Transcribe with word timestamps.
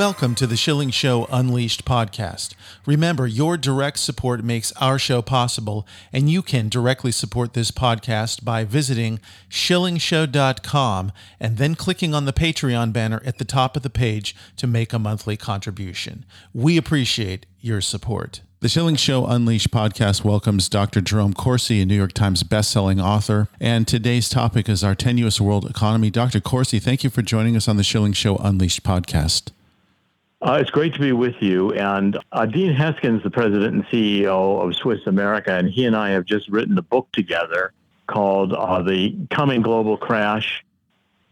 Welcome 0.00 0.34
to 0.36 0.46
the 0.46 0.56
Schilling 0.56 0.88
Show 0.88 1.26
Unleashed 1.30 1.84
podcast. 1.84 2.54
Remember, 2.86 3.26
your 3.26 3.58
direct 3.58 3.98
support 3.98 4.42
makes 4.42 4.72
our 4.80 4.98
show 4.98 5.20
possible, 5.20 5.86
and 6.10 6.30
you 6.30 6.40
can 6.40 6.70
directly 6.70 7.12
support 7.12 7.52
this 7.52 7.70
podcast 7.70 8.42
by 8.42 8.64
visiting 8.64 9.20
schillingshow.com 9.50 11.12
and 11.38 11.58
then 11.58 11.74
clicking 11.74 12.14
on 12.14 12.24
the 12.24 12.32
Patreon 12.32 12.94
banner 12.94 13.20
at 13.26 13.36
the 13.36 13.44
top 13.44 13.76
of 13.76 13.82
the 13.82 13.90
page 13.90 14.34
to 14.56 14.66
make 14.66 14.94
a 14.94 14.98
monthly 14.98 15.36
contribution. 15.36 16.24
We 16.54 16.78
appreciate 16.78 17.44
your 17.60 17.82
support. 17.82 18.40
The 18.60 18.70
Schilling 18.70 18.96
Show 18.96 19.26
Unleashed 19.26 19.70
podcast 19.70 20.24
welcomes 20.24 20.70
Dr. 20.70 21.02
Jerome 21.02 21.34
Corsi, 21.34 21.82
a 21.82 21.84
New 21.84 21.94
York 21.94 22.14
Times 22.14 22.42
bestselling 22.42 23.04
author. 23.04 23.48
And 23.60 23.86
today's 23.86 24.30
topic 24.30 24.66
is 24.66 24.82
our 24.82 24.94
tenuous 24.94 25.42
world 25.42 25.68
economy. 25.68 26.08
Dr. 26.08 26.40
Corsi, 26.40 26.78
thank 26.78 27.04
you 27.04 27.10
for 27.10 27.20
joining 27.20 27.54
us 27.54 27.68
on 27.68 27.76
the 27.76 27.84
Schilling 27.84 28.14
Show 28.14 28.36
Unleashed 28.36 28.82
podcast. 28.82 29.50
Uh, 30.42 30.56
it's 30.58 30.70
great 30.70 30.94
to 30.94 31.00
be 31.00 31.12
with 31.12 31.34
you. 31.40 31.72
And 31.72 32.18
uh, 32.32 32.46
Dean 32.46 32.74
Heskins, 32.74 33.22
the 33.22 33.30
president 33.30 33.74
and 33.74 33.84
CEO 33.86 34.64
of 34.64 34.74
Swiss 34.74 35.06
America, 35.06 35.54
and 35.54 35.68
he 35.68 35.84
and 35.84 35.94
I 35.94 36.10
have 36.10 36.24
just 36.24 36.48
written 36.48 36.78
a 36.78 36.82
book 36.82 37.08
together 37.12 37.72
called 38.06 38.54
uh, 38.54 38.80
The 38.82 39.14
Coming 39.30 39.60
Global 39.60 39.98
Crash 39.98 40.64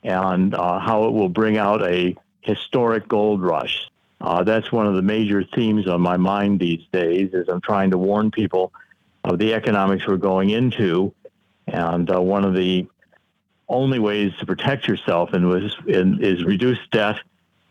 and 0.03 0.55
uh, 0.55 0.79
how 0.79 1.05
it 1.05 1.13
will 1.13 1.31
bring 1.31 1.57
out 1.57 1.83
a 1.83 2.17
historic 2.43 3.09
gold 3.09 3.41
rush. 3.41 3.89
Uh, 4.21 4.45
that's 4.45 4.71
one 4.71 4.87
of 4.87 4.95
the 4.95 5.03
major 5.03 5.43
themes 5.43 5.89
on 5.89 6.03
my 6.03 6.19
mind 6.19 6.61
these 6.61 6.85
days 6.93 7.33
as 7.33 7.49
I'm 7.49 7.63
trying 7.63 7.91
to 7.93 7.99
warn 7.99 8.31
people 8.31 8.73
of 9.25 9.39
the 9.39 9.55
economics 9.55 10.07
we're 10.07 10.17
going 10.19 10.51
into. 10.51 11.15
And 11.67 12.15
uh, 12.15 12.21
one 12.21 12.45
of 12.45 12.55
the 12.55 12.87
only 13.69 13.99
ways 13.99 14.33
to 14.39 14.47
protect 14.47 14.87
yourself 14.87 15.33
in, 15.33 15.71
in, 15.87 16.23
is 16.23 16.45
reduce 16.45 16.79
debt 16.91 17.17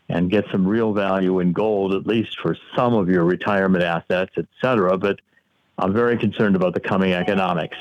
and 0.10 0.30
get 0.30 0.46
some 0.52 0.66
real 0.68 0.94
value 0.94 1.40
in 1.40 1.52
gold, 1.52 1.94
at 1.94 2.08
least 2.08 2.40
for 2.40 2.58
some 2.76 2.94
of 2.94 3.10
your 3.10 3.24
retirement 3.24 3.84
assets, 3.84 4.32
et 4.38 4.46
cetera. 4.62 4.98
But 4.98 5.20
I'm 5.78 5.94
very 5.94 6.18
concerned 6.18 6.56
about 6.56 6.74
the 6.74 6.80
coming 6.80 7.14
economics. 7.14 7.78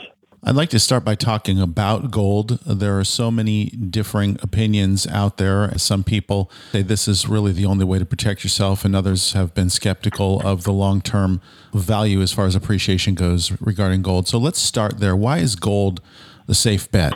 I'd 0.48 0.54
like 0.54 0.69
to 0.70 0.78
start 0.78 1.04
by 1.04 1.16
talking 1.16 1.60
about 1.60 2.12
gold. 2.12 2.60
There 2.64 2.97
are 2.98 3.04
so 3.04 3.32
many 3.32 3.66
differing 3.66 4.38
opinions 4.42 5.04
out 5.06 5.38
there. 5.38 5.77
Some 5.77 6.04
people 6.04 6.52
say 6.70 6.82
this 6.82 7.08
is 7.08 7.27
really 7.28 7.50
the 7.50 7.66
only 7.66 7.84
way 7.84 7.98
to 7.98 8.06
protect 8.06 8.44
yourself, 8.44 8.84
and 8.84 8.94
others 8.94 9.32
have 9.32 9.54
been 9.54 9.70
skeptical 9.70 10.41
of 10.42 10.62
the 10.62 10.72
long 10.72 11.00
term 11.00 11.41
value 11.74 12.20
as 12.20 12.32
far 12.32 12.47
as 12.47 12.54
appreciation 12.54 13.14
goes 13.14 13.60
regarding 13.60 14.02
gold. 14.02 14.28
So 14.28 14.38
let's 14.38 14.60
start 14.60 15.00
there. 15.00 15.16
Why 15.16 15.38
is 15.38 15.56
gold 15.56 16.00
the 16.47 16.54
safe 16.54 16.88
bet? 16.92 17.14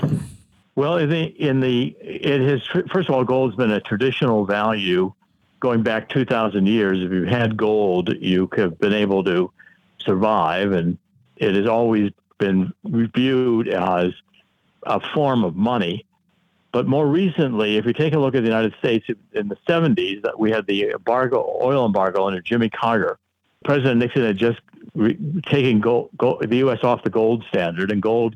Well, 0.80 0.96
in 0.96 1.10
the, 1.10 1.24
in 1.24 1.60
the 1.60 1.94
it 2.00 2.40
has 2.40 2.66
first 2.90 3.10
of 3.10 3.14
all, 3.14 3.22
gold's 3.22 3.54
been 3.54 3.70
a 3.70 3.82
traditional 3.82 4.46
value 4.46 5.12
going 5.60 5.82
back 5.82 6.08
2,000 6.08 6.66
years. 6.66 7.02
If 7.02 7.12
you've 7.12 7.28
had 7.28 7.54
gold, 7.54 8.14
you 8.18 8.48
have 8.56 8.78
been 8.78 8.94
able 8.94 9.22
to 9.24 9.52
survive, 9.98 10.72
and 10.72 10.96
it 11.36 11.54
has 11.54 11.66
always 11.66 12.12
been 12.38 12.72
viewed 12.82 13.68
as 13.68 14.14
a 14.84 15.00
form 15.12 15.44
of 15.44 15.54
money. 15.54 16.06
But 16.72 16.86
more 16.86 17.06
recently, 17.06 17.76
if 17.76 17.84
you 17.84 17.92
take 17.92 18.14
a 18.14 18.18
look 18.18 18.34
at 18.34 18.40
the 18.40 18.48
United 18.48 18.74
States 18.78 19.06
in 19.34 19.48
the 19.48 19.58
70s, 19.68 20.22
that 20.22 20.38
we 20.38 20.50
had 20.50 20.66
the 20.66 20.92
embargo, 20.92 21.58
oil 21.60 21.84
embargo 21.84 22.26
under 22.26 22.40
Jimmy 22.40 22.70
Carter. 22.70 23.18
President 23.66 24.00
Nixon 24.00 24.24
had 24.24 24.38
just 24.38 24.60
re- 24.94 25.18
taken 25.46 25.80
gold, 25.80 26.08
gold, 26.16 26.48
the 26.48 26.56
U.S. 26.56 26.78
off 26.84 27.04
the 27.04 27.10
gold 27.10 27.44
standard, 27.50 27.90
and 27.90 28.00
gold 28.00 28.34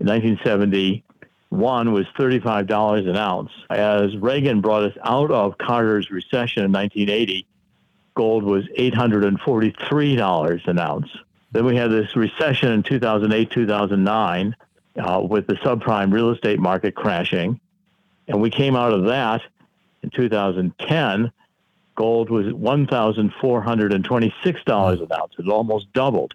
in 0.00 0.06
1970 0.06 1.02
one 1.50 1.92
was 1.92 2.06
$35 2.18 3.08
an 3.08 3.16
ounce. 3.16 3.52
As 3.70 4.16
Reagan 4.16 4.60
brought 4.60 4.82
us 4.84 4.96
out 5.02 5.30
of 5.30 5.56
Carter's 5.58 6.10
recession 6.10 6.64
in 6.64 6.72
1980, 6.72 7.46
gold 8.14 8.42
was 8.44 8.64
$843 8.78 10.66
an 10.66 10.78
ounce. 10.78 11.08
Then 11.52 11.64
we 11.64 11.76
had 11.76 11.90
this 11.90 12.14
recession 12.14 12.72
in 12.72 12.82
2008, 12.82 13.50
2009, 13.50 14.54
uh, 14.98 15.22
with 15.22 15.46
the 15.46 15.54
subprime 15.54 16.12
real 16.12 16.28
estate 16.30 16.58
market 16.58 16.94
crashing. 16.94 17.58
And 18.26 18.42
we 18.42 18.50
came 18.50 18.76
out 18.76 18.92
of 18.92 19.04
that 19.04 19.40
in 20.02 20.10
2010. 20.10 21.32
Gold 21.94 22.28
was 22.28 22.44
$1,426 22.46 25.02
an 25.02 25.12
ounce. 25.12 25.32
It 25.38 25.48
almost 25.48 25.90
doubled. 25.94 26.34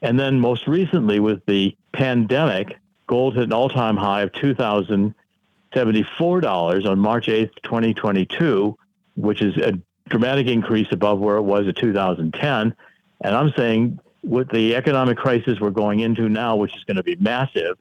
And 0.00 0.16
then 0.18 0.40
most 0.40 0.68
recently, 0.68 1.20
with 1.20 1.44
the 1.46 1.76
pandemic, 1.92 2.78
gold 3.12 3.34
hit 3.34 3.44
an 3.44 3.52
all-time 3.52 3.94
high 3.94 4.22
of 4.22 4.32
$2,074 4.32 6.86
on 6.86 6.98
March 6.98 7.26
8th, 7.26 7.52
2022, 7.62 8.74
which 9.16 9.42
is 9.42 9.54
a 9.58 9.78
dramatic 10.08 10.46
increase 10.46 10.86
above 10.92 11.18
where 11.18 11.36
it 11.36 11.42
was 11.42 11.66
in 11.66 11.74
2010. 11.74 12.74
And 13.20 13.36
I'm 13.36 13.52
saying 13.54 14.00
with 14.22 14.48
the 14.48 14.74
economic 14.74 15.18
crisis 15.18 15.60
we're 15.60 15.68
going 15.68 16.00
into 16.00 16.30
now, 16.30 16.56
which 16.56 16.74
is 16.74 16.84
going 16.84 16.96
to 16.96 17.02
be 17.02 17.16
massive, 17.16 17.76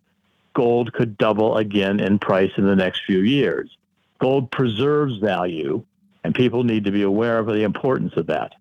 gold 0.54 0.92
could 0.92 1.18
double 1.18 1.56
again 1.56 2.02
in 2.02 2.20
price 2.20 2.52
in 2.58 2.66
the 2.66 2.76
next 2.76 3.04
few 3.06 3.20
years. 3.20 3.78
Gold 4.20 4.52
preserves 4.52 5.16
value, 5.20 5.82
and 6.26 6.36
people 6.36 6.66
need 6.66 6.84
to 6.84 6.92
be 6.92 7.04
aware 7.04 7.40
of 7.40 7.48
the 7.48 7.64
importance 7.64 8.18
of 8.18 8.28
that. 8.28 8.52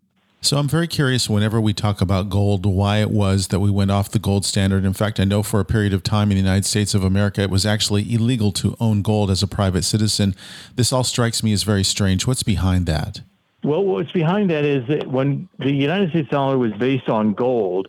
So 0.42 0.56
I'm 0.56 0.68
very 0.68 0.88
curious 0.88 1.28
whenever 1.28 1.60
we 1.60 1.74
talk 1.74 2.00
about 2.00 2.30
gold, 2.30 2.64
why 2.64 2.98
it 2.98 3.10
was 3.10 3.48
that 3.48 3.60
we 3.60 3.70
went 3.70 3.90
off 3.90 4.10
the 4.10 4.18
gold 4.18 4.46
standard. 4.46 4.86
In 4.86 4.94
fact, 4.94 5.20
I 5.20 5.24
know 5.24 5.42
for 5.42 5.60
a 5.60 5.66
period 5.66 5.92
of 5.92 6.02
time 6.02 6.30
in 6.30 6.36
the 6.38 6.42
United 6.42 6.64
States 6.64 6.94
of 6.94 7.04
America, 7.04 7.42
it 7.42 7.50
was 7.50 7.66
actually 7.66 8.12
illegal 8.12 8.50
to 8.52 8.74
own 8.80 9.02
gold 9.02 9.30
as 9.30 9.42
a 9.42 9.46
private 9.46 9.82
citizen. 9.82 10.34
This 10.76 10.94
all 10.94 11.04
strikes 11.04 11.42
me 11.42 11.52
as 11.52 11.62
very 11.62 11.84
strange. 11.84 12.26
What's 12.26 12.42
behind 12.42 12.86
that? 12.86 13.20
Well, 13.62 13.84
what's 13.84 14.12
behind 14.12 14.48
that 14.48 14.64
is 14.64 14.88
that 14.88 15.08
when 15.08 15.46
the 15.58 15.72
United 15.72 16.08
States 16.08 16.30
dollar 16.30 16.56
was 16.56 16.72
based 16.72 17.10
on 17.10 17.34
gold, 17.34 17.88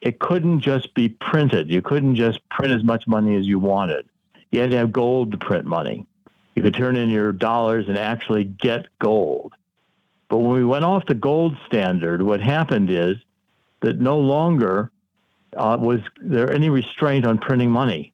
it 0.00 0.20
couldn't 0.20 0.60
just 0.60 0.94
be 0.94 1.10
printed. 1.10 1.68
You 1.68 1.82
couldn't 1.82 2.16
just 2.16 2.40
print 2.48 2.72
as 2.72 2.82
much 2.82 3.06
money 3.06 3.36
as 3.36 3.44
you 3.44 3.58
wanted. 3.58 4.08
You 4.50 4.60
had 4.60 4.70
to 4.70 4.78
have 4.78 4.90
gold 4.90 5.32
to 5.32 5.38
print 5.38 5.66
money. 5.66 6.06
You 6.54 6.62
could 6.62 6.74
turn 6.74 6.96
in 6.96 7.10
your 7.10 7.32
dollars 7.32 7.88
and 7.88 7.98
actually 7.98 8.44
get 8.44 8.86
gold. 8.98 9.52
But 10.30 10.38
when 10.38 10.54
we 10.54 10.64
went 10.64 10.84
off 10.84 11.04
the 11.06 11.14
gold 11.14 11.56
standard, 11.66 12.22
what 12.22 12.40
happened 12.40 12.88
is 12.88 13.16
that 13.82 14.00
no 14.00 14.18
longer 14.18 14.90
uh, 15.56 15.76
was 15.78 16.00
there 16.22 16.50
any 16.52 16.70
restraint 16.70 17.26
on 17.26 17.36
printing 17.36 17.70
money. 17.70 18.12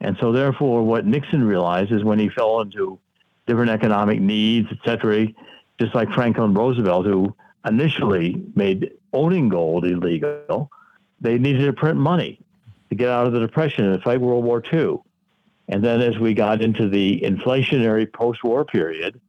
And 0.00 0.16
so, 0.20 0.32
therefore, 0.32 0.84
what 0.84 1.04
Nixon 1.04 1.44
realized 1.44 1.92
is 1.92 2.04
when 2.04 2.20
he 2.20 2.28
fell 2.28 2.60
into 2.60 2.98
different 3.46 3.70
economic 3.70 4.20
needs, 4.20 4.68
et 4.70 4.78
cetera, 4.84 5.26
just 5.80 5.94
like 5.94 6.10
Franklin 6.12 6.54
Roosevelt, 6.54 7.04
who 7.04 7.34
initially 7.66 8.42
made 8.54 8.92
owning 9.12 9.48
gold 9.48 9.84
illegal, 9.84 10.70
they 11.20 11.36
needed 11.36 11.66
to 11.66 11.72
print 11.72 11.98
money 11.98 12.38
to 12.88 12.94
get 12.94 13.08
out 13.08 13.26
of 13.26 13.32
the 13.32 13.40
Depression 13.40 13.86
and 13.86 14.02
fight 14.02 14.20
World 14.20 14.44
War 14.44 14.62
II. 14.72 14.98
And 15.68 15.84
then 15.84 16.00
as 16.00 16.18
we 16.18 16.32
got 16.32 16.62
into 16.62 16.88
the 16.88 17.20
inflationary 17.20 18.10
post 18.10 18.42
war 18.44 18.64
period, 18.64 19.20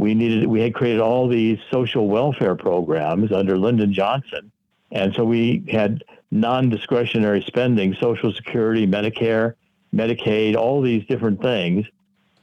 we 0.00 0.14
needed 0.14 0.46
we 0.46 0.62
had 0.62 0.72
created 0.72 0.98
all 0.98 1.28
these 1.28 1.58
social 1.70 2.08
welfare 2.08 2.54
programs 2.54 3.32
under 3.32 3.58
Lyndon 3.58 3.92
Johnson, 3.92 4.50
and 4.90 5.14
so 5.14 5.26
we 5.26 5.62
had 5.70 6.02
non-discretionary 6.30 7.42
spending, 7.42 7.94
Social 8.00 8.32
Security, 8.32 8.86
Medicare, 8.86 9.54
Medicaid, 9.94 10.56
all 10.56 10.80
these 10.80 11.04
different 11.04 11.42
things, 11.42 11.86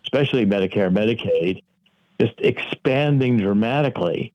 especially 0.03 0.45
Medicare, 0.45 0.91
Medicaid, 0.93 1.63
just 2.21 2.35
expanding 2.37 3.37
dramatically, 3.37 4.33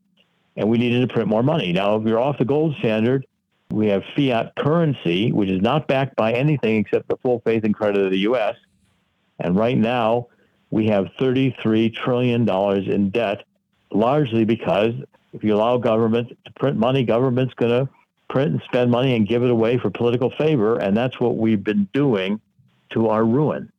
and 0.57 0.69
we 0.69 0.77
needed 0.77 1.09
to 1.09 1.15
print 1.15 1.29
more 1.29 1.45
money. 1.45 1.73
Now, 1.73 1.95
if 1.95 2.05
you're 2.05 2.19
off 2.19 2.39
the 2.39 2.45
gold 2.45 2.75
standard, 2.81 3.25
we 3.71 3.87
have 3.87 4.03
fiat 4.17 4.53
currency, 4.57 5.31
which 5.31 5.49
is 5.49 5.63
not 5.63 5.87
backed 5.87 6.17
by 6.17 6.33
anything 6.33 6.79
except 6.79 7.07
the 7.07 7.17
full 7.19 7.41
faith 7.45 7.63
and 7.63 7.73
credit 7.73 8.05
of 8.05 8.11
the 8.11 8.21
U.S. 8.21 8.57
And 9.39 9.55
right 9.55 9.79
now, 9.79 10.27
we 10.73 10.87
have 10.87 11.05
$33 11.21 11.95
trillion 11.95 12.49
in 12.91 13.11
debt, 13.11 13.45
largely 13.93 14.45
because 14.45 14.95
if 15.35 15.45
you 15.45 15.55
allow 15.55 15.77
government 15.77 16.37
to 16.47 16.53
print 16.53 16.79
money, 16.79 17.05
government's 17.05 17.53
going 17.55 17.87
to 17.87 17.93
print 18.31 18.53
and 18.53 18.63
spend 18.63 18.91
money 18.91 19.15
and 19.15 19.29
give 19.29 19.43
it 19.43 19.51
away 19.51 19.79
for 19.79 19.91
political 19.91 20.31
favor. 20.31 20.79
And 20.79 20.97
that's 20.97 21.21
what 21.21 21.37
we've 21.37 21.63
been 21.63 21.89
doing 21.93 22.41
to 22.91 23.09
our 23.09 23.23
ruin. 23.23 23.71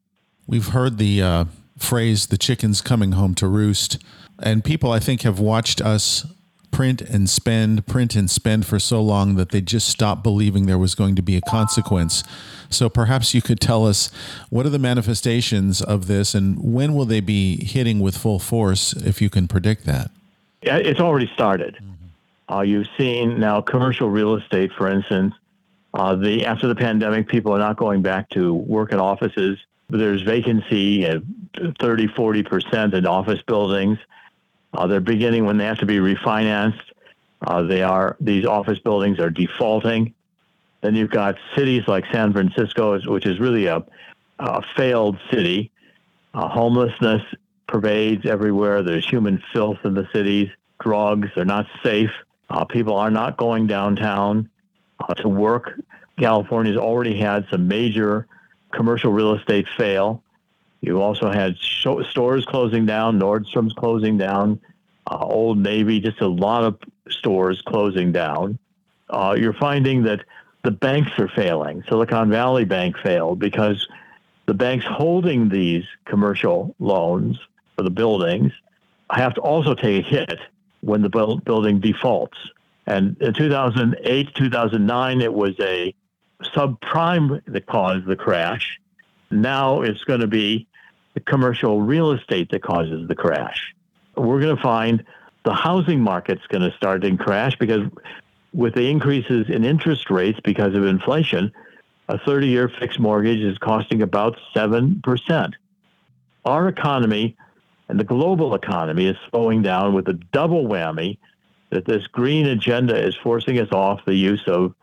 We've 0.46 0.68
heard 0.68 1.00
the 1.00 1.22
uh, 1.22 1.46
phrase, 1.80 2.28
the 2.28 2.38
chicken's 2.38 2.80
coming 2.80 3.14
home 3.14 3.34
to 3.36 3.48
roost. 3.48 3.98
And 4.40 4.64
people, 4.64 4.92
I 4.92 5.00
think, 5.00 5.24
have 5.24 5.40
watched 5.40 5.82
us 5.82 6.28
print 6.74 7.02
and 7.02 7.30
spend, 7.30 7.86
print 7.88 8.16
and 8.16 8.30
spend 8.30 8.66
for 8.66 8.80
so 8.80 9.02
long 9.02 9.36
that 9.36 9.52
they 9.52 9.62
just 9.62 9.88
stopped 9.88 10.24
believing 10.24 10.66
there 10.66 10.78
was 10.78 10.96
going 10.96 11.16
to 11.16 11.22
be 11.22 11.38
a 11.38 11.42
consequence. 11.42 12.24
So 12.70 12.90
perhaps 12.90 13.34
you 13.34 13.42
could 13.42 13.62
tell 13.62 13.86
us 13.86 14.12
what 14.50 14.66
are 14.66 14.70
the 14.70 14.80
manifestations 14.80 15.82
of 15.82 16.08
this 16.08 16.34
and 16.34 16.60
when 16.60 16.96
will 16.96 17.06
they 17.06 17.22
be 17.22 17.64
hitting 17.64 18.00
with 18.00 18.18
full 18.18 18.40
force, 18.40 18.94
if 18.94 19.22
you 19.22 19.30
can 19.30 19.48
predict 19.48 19.86
that? 19.86 20.10
It's 20.64 21.00
already 21.00 21.30
started. 21.34 21.76
Mm-hmm. 21.76 22.54
Uh, 22.54 22.62
you've 22.62 22.88
seen 22.98 23.40
now 23.40 23.62
commercial 23.62 24.10
real 24.10 24.36
estate, 24.36 24.72
for 24.78 24.90
instance. 24.90 25.34
Uh, 25.94 26.16
the 26.16 26.46
after 26.46 26.68
the 26.68 26.76
pandemic, 26.76 27.28
people 27.28 27.54
are 27.54 27.60
not 27.60 27.78
going 27.78 28.02
back 28.02 28.30
to 28.32 28.54
work 28.54 28.92
in 28.92 29.00
offices. 29.00 29.60
There's 29.90 30.24
vacancy 30.24 31.06
at 31.06 31.22
30, 31.80 32.08
40 32.08 32.44
percent 32.44 32.94
in 32.94 33.06
office 33.06 33.42
buildings. 33.46 34.00
Uh, 34.74 34.88
they're 34.88 35.00
beginning 35.00 35.46
when 35.46 35.58
they 35.58 35.66
have 35.66 35.80
to 35.80 35.86
be 35.86 35.98
refinanced. 35.98 36.82
Uh, 37.46 37.62
they 37.64 37.84
are 37.84 38.16
these 38.20 38.46
office 38.46 38.80
buildings 38.80 39.20
are 39.20 39.30
defaulting. 39.30 40.14
Then 40.82 40.96
you've 40.96 41.12
got 41.12 41.36
cities 41.56 41.84
like 41.88 42.06
San 42.12 42.34
Francisco, 42.34 43.00
which 43.10 43.26
is 43.26 43.40
really 43.40 43.68
a, 43.68 43.84
a 44.40 44.62
failed 44.76 45.18
city. 45.32 45.72
Uh, 46.34 46.48
homelessness 46.48 47.22
pervades 47.68 48.26
everywhere. 48.26 48.82
There's 48.82 49.08
human 49.08 49.42
filth 49.54 49.80
in 49.84 49.94
the 49.94 50.08
cities. 50.14 50.50
Drugs. 50.80 51.30
They're 51.36 51.46
not 51.46 51.68
safe. 51.84 52.12
Uh, 52.50 52.66
people 52.66 52.96
are 52.96 53.12
not 53.12 53.38
going 53.38 53.68
downtown 53.68 54.50
uh, 55.00 55.14
to 55.16 55.30
work. 55.30 55.80
California's 56.20 56.78
already 56.78 57.18
had 57.18 57.46
some 57.50 57.68
major 57.68 58.28
commercial 58.72 59.12
real 59.12 59.36
estate 59.36 59.68
fail. 59.78 60.23
You 60.84 61.02
also 61.02 61.32
had 61.32 61.56
stores 61.60 62.46
closing 62.46 62.86
down, 62.86 63.18
Nordstrom's 63.18 63.72
closing 63.72 64.18
down, 64.18 64.60
uh, 65.10 65.18
Old 65.18 65.58
Navy, 65.58 66.02
just 66.02 66.20
a 66.20 66.28
lot 66.28 66.66
of 66.66 66.78
stores 67.10 67.62
closing 67.66 68.12
down. 68.12 68.60
Uh, 69.10 69.34
you're 69.40 69.54
finding 69.54 70.04
that 70.04 70.26
the 70.64 70.72
banks 70.72 71.18
are 71.20 71.30
failing. 71.30 71.86
Silicon 71.88 72.30
Valley 72.30 72.66
Bank 72.66 72.98
failed 72.98 73.40
because 73.40 73.88
the 74.46 74.54
banks 74.54 74.86
holding 74.86 75.48
these 75.48 75.86
commercial 76.04 76.76
loans 76.80 77.40
for 77.78 77.84
the 77.84 77.90
buildings 77.90 78.52
have 79.10 79.34
to 79.36 79.42
also 79.42 79.74
take 79.74 80.06
a 80.06 80.10
hit 80.10 80.40
when 80.82 81.02
the 81.02 81.40
building 81.46 81.80
defaults. 81.80 82.38
And 82.88 83.16
in 83.22 83.34
2008, 83.34 84.36
2009, 84.36 85.22
it 85.22 85.34
was 85.34 85.58
a 85.62 85.96
subprime 86.42 87.42
that 87.48 87.68
caused 87.68 88.06
the 88.06 88.18
crash. 88.18 88.82
Now 89.32 89.82
it's 89.82 90.04
going 90.04 90.20
to 90.20 90.28
be 90.28 90.68
the 91.14 91.20
commercial 91.20 91.82
real 91.82 92.12
estate 92.12 92.50
that 92.52 92.64
causes 92.64 93.08
the 93.08 93.16
crash. 93.16 93.74
We're 94.16 94.40
going 94.40 94.56
to 94.56 94.62
find 94.62 95.04
the 95.44 95.54
housing 95.54 96.02
market's 96.02 96.46
going 96.48 96.70
to 96.70 96.76
start 96.78 97.02
to 97.02 97.18
crash 97.18 97.56
because 97.58 97.88
with 98.54 98.76
the 98.76 98.90
increases 98.90 99.48
in 99.50 99.66
interest 99.66 100.10
rates 100.10 100.40
because 100.44 100.76
of 100.76 100.86
inflation, 100.86 101.52
a 102.10 102.18
30 102.20 102.48
year 102.48 102.70
fixed 102.80 103.00
mortgage 103.00 103.40
is 103.40 103.58
costing 103.58 104.02
about 104.02 104.38
7%. 104.56 105.54
Our 106.46 106.68
economy 106.68 107.38
and 107.90 108.00
the 108.00 108.04
global 108.04 108.56
economy 108.56 109.08
is 109.08 109.18
slowing 109.30 109.62
down 109.62 109.94
with 109.94 110.08
a 110.08 110.14
double 110.14 110.66
whammy 110.66 111.18
that 111.70 111.86
this 111.86 112.06
green 112.08 112.46
agenda 112.48 112.96
is 112.96 113.16
forcing 113.16 113.60
us 113.60 113.72
off 113.72 114.06
the 114.06 114.16
use 114.16 114.44
of 114.48 114.74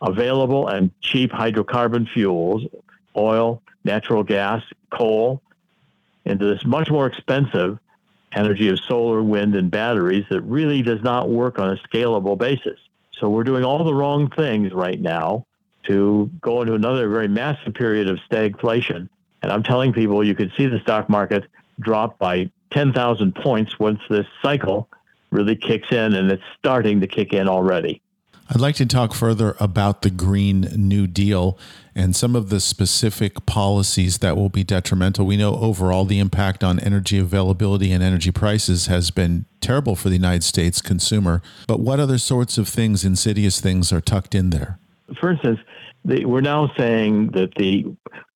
available 0.00 0.68
and 0.68 0.90
cheap 1.00 1.32
hydrocarbon 1.32 2.08
fuels, 2.08 2.62
oil, 3.16 3.62
natural 3.84 4.22
gas, 4.22 4.62
coal, 4.90 5.42
into 6.26 6.44
this 6.44 6.64
much 6.64 6.90
more 6.90 7.06
expensive 7.06 7.78
energy 8.32 8.68
of 8.68 8.78
solar, 8.80 9.22
wind, 9.22 9.54
and 9.56 9.70
batteries 9.70 10.24
that 10.28 10.42
really 10.42 10.82
does 10.82 11.02
not 11.02 11.30
work 11.30 11.58
on 11.58 11.70
a 11.70 11.76
scalable 11.88 12.36
basis. 12.36 12.78
So 13.12 13.30
we're 13.30 13.44
doing 13.44 13.64
all 13.64 13.82
the 13.82 13.94
wrong 13.94 14.30
things 14.30 14.72
right 14.72 15.00
now 15.00 15.46
to 15.84 16.30
go 16.40 16.60
into 16.60 16.74
another 16.74 17.08
very 17.08 17.28
massive 17.28 17.72
period 17.74 18.08
of 18.08 18.18
stagflation. 18.30 19.08
And 19.42 19.52
I'm 19.52 19.62
telling 19.62 19.92
people 19.92 20.22
you 20.24 20.34
can 20.34 20.52
see 20.56 20.66
the 20.66 20.80
stock 20.80 21.08
market 21.08 21.44
drop 21.80 22.18
by 22.18 22.50
10,000 22.72 23.34
points 23.36 23.78
once 23.78 24.00
this 24.10 24.26
cycle 24.42 24.88
really 25.30 25.56
kicks 25.56 25.90
in, 25.92 26.14
and 26.14 26.30
it's 26.30 26.42
starting 26.58 27.00
to 27.00 27.06
kick 27.06 27.32
in 27.32 27.48
already. 27.48 28.02
I'd 28.48 28.60
like 28.60 28.76
to 28.76 28.86
talk 28.86 29.12
further 29.12 29.56
about 29.58 30.02
the 30.02 30.10
Green 30.10 30.60
New 30.76 31.08
Deal 31.08 31.58
and 31.96 32.14
some 32.14 32.36
of 32.36 32.48
the 32.48 32.60
specific 32.60 33.44
policies 33.44 34.18
that 34.18 34.36
will 34.36 34.48
be 34.48 34.62
detrimental. 34.62 35.26
We 35.26 35.36
know 35.36 35.56
overall 35.56 36.04
the 36.04 36.20
impact 36.20 36.62
on 36.62 36.78
energy 36.78 37.18
availability 37.18 37.90
and 37.90 38.04
energy 38.04 38.30
prices 38.30 38.86
has 38.86 39.10
been 39.10 39.46
terrible 39.60 39.96
for 39.96 40.10
the 40.10 40.14
United 40.14 40.44
States 40.44 40.80
consumer. 40.80 41.42
But 41.66 41.80
what 41.80 41.98
other 41.98 42.18
sorts 42.18 42.56
of 42.56 42.68
things, 42.68 43.04
insidious 43.04 43.60
things, 43.60 43.92
are 43.92 44.00
tucked 44.00 44.34
in 44.34 44.50
there? 44.50 44.78
For 45.18 45.32
instance, 45.32 45.58
the, 46.04 46.24
we're 46.24 46.40
now 46.40 46.70
saying 46.76 47.32
that 47.32 47.52
the 47.56 47.84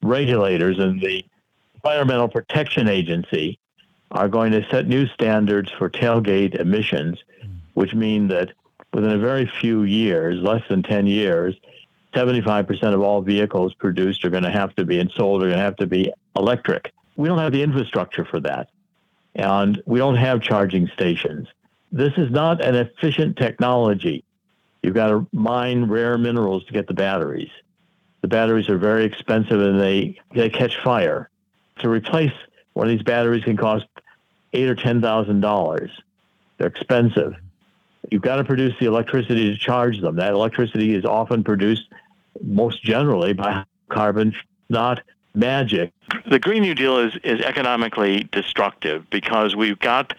regulators 0.03 0.81
and 0.81 1.01
the 1.01 1.25
Environmental 1.77 2.29
Protection 2.29 2.89
Agency 2.89 3.61
are 4.11 4.29
going 4.29 4.51
to 4.53 4.69
set 4.71 4.89
new 4.89 5.07
standards 5.07 5.71
for 5.79 5.89
tailgate 5.89 6.57
emissions, 6.59 7.23
which 7.75 7.95
mean 7.95 8.27
that 8.29 8.53
within 8.93 9.13
a 9.13 9.19
very 9.19 9.51
few 9.61 9.83
years, 9.85 10.43
less 10.43 10.63
than 10.69 10.83
10 10.83 11.07
years, 11.07 11.55
75% 12.15 12.95
of 12.95 13.01
all 13.01 13.23
vehicles 13.23 13.75
produced 13.75 14.25
are 14.25 14.31
going 14.31 14.43
to 14.43 14.51
have 14.51 14.75
to 14.77 14.85
be 14.85 14.99
and 14.99 15.11
sold 15.17 15.43
are 15.43 15.47
going 15.47 15.59
to 15.59 15.65
have 15.65 15.77
to 15.77 15.87
be 15.87 16.13
electric. 16.37 16.93
We 17.17 17.29
don't 17.29 17.39
have 17.39 17.53
the 17.53 17.63
infrastructure 17.63 18.25
for 18.25 18.41
that. 18.41 18.69
And 19.37 19.81
we 19.87 19.99
don't 19.99 20.17
have 20.17 20.43
charging 20.43 20.89
stations. 20.89 21.47
This 21.93 22.13
is 22.17 22.31
not 22.31 22.65
an 22.65 22.75
efficient 22.75 23.37
technology. 23.37 24.25
You've 24.83 24.95
got 24.95 25.09
to 25.09 25.27
mine 25.33 25.85
rare 25.85 26.19
minerals 26.19 26.65
to 26.65 26.73
get 26.73 26.89
the 26.89 26.95
batteries. 26.95 27.51
The 28.23 28.29
batteries 28.29 28.69
are 28.69 28.79
very 28.79 29.05
expensive 29.05 29.61
and 29.61 29.81
they, 29.81 30.19
they 30.35 30.51
catch 30.51 30.77
fire. 30.83 31.31
To 31.79 31.89
replace 31.89 32.33
one 32.73 32.87
of 32.87 32.91
these 32.91 33.03
batteries 33.03 33.45
can 33.45 33.57
cost 33.57 33.87
eight 34.53 34.69
or 34.69 34.75
ten 34.75 35.01
thousand 35.01 35.41
dollars. 35.41 35.91
They're 36.59 36.69
expensive. 36.69 37.35
You've 38.11 38.23
got 38.23 38.37
to 38.37 38.45
produce 38.45 38.75
the 38.81 38.87
electricity 38.87 39.51
to 39.51 39.57
charge 39.59 40.01
them. 40.01 40.17
That 40.17 40.33
electricity 40.33 40.95
is 40.95 41.05
often 41.05 41.45
produced 41.45 41.89
most 42.43 42.83
generally 42.83 43.33
by 43.33 43.65
carbon, 43.89 44.35
not 44.69 45.03
magic. 45.35 45.93
The 46.29 46.39
Green 46.39 46.63
New 46.63 46.75
Deal 46.75 46.99
is, 46.99 47.17
is 47.23 47.41
economically 47.41 48.25
destructive 48.33 49.09
because 49.11 49.55
we've 49.55 49.79
got 49.79 50.15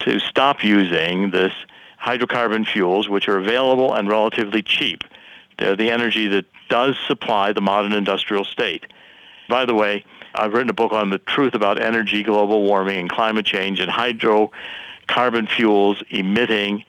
to 0.00 0.20
stop 0.20 0.62
using 0.62 1.30
this 1.30 1.52
hydrocarbon 2.00 2.66
fuels, 2.66 3.08
which 3.08 3.28
are 3.28 3.38
available 3.38 3.94
and 3.94 4.08
relatively 4.08 4.62
cheap. 4.62 5.02
They're 5.58 5.76
the 5.76 5.90
energy 5.90 6.28
that 6.28 6.44
does 6.68 6.96
supply 7.06 7.52
the 7.52 7.60
modern 7.60 7.92
industrial 7.92 8.44
state. 8.44 8.86
By 9.48 9.64
the 9.64 9.74
way, 9.74 10.04
I've 10.34 10.52
written 10.52 10.70
a 10.70 10.74
book 10.74 10.92
on 10.92 11.10
the 11.10 11.18
truth 11.18 11.54
about 11.54 11.80
energy, 11.80 12.22
global 12.22 12.62
warming, 12.62 12.98
and 12.98 13.10
climate 13.10 13.46
change, 13.46 13.80
and 13.80 13.90
hydrocarbon 13.90 15.48
fuels 15.48 16.02
emitting 16.10 16.84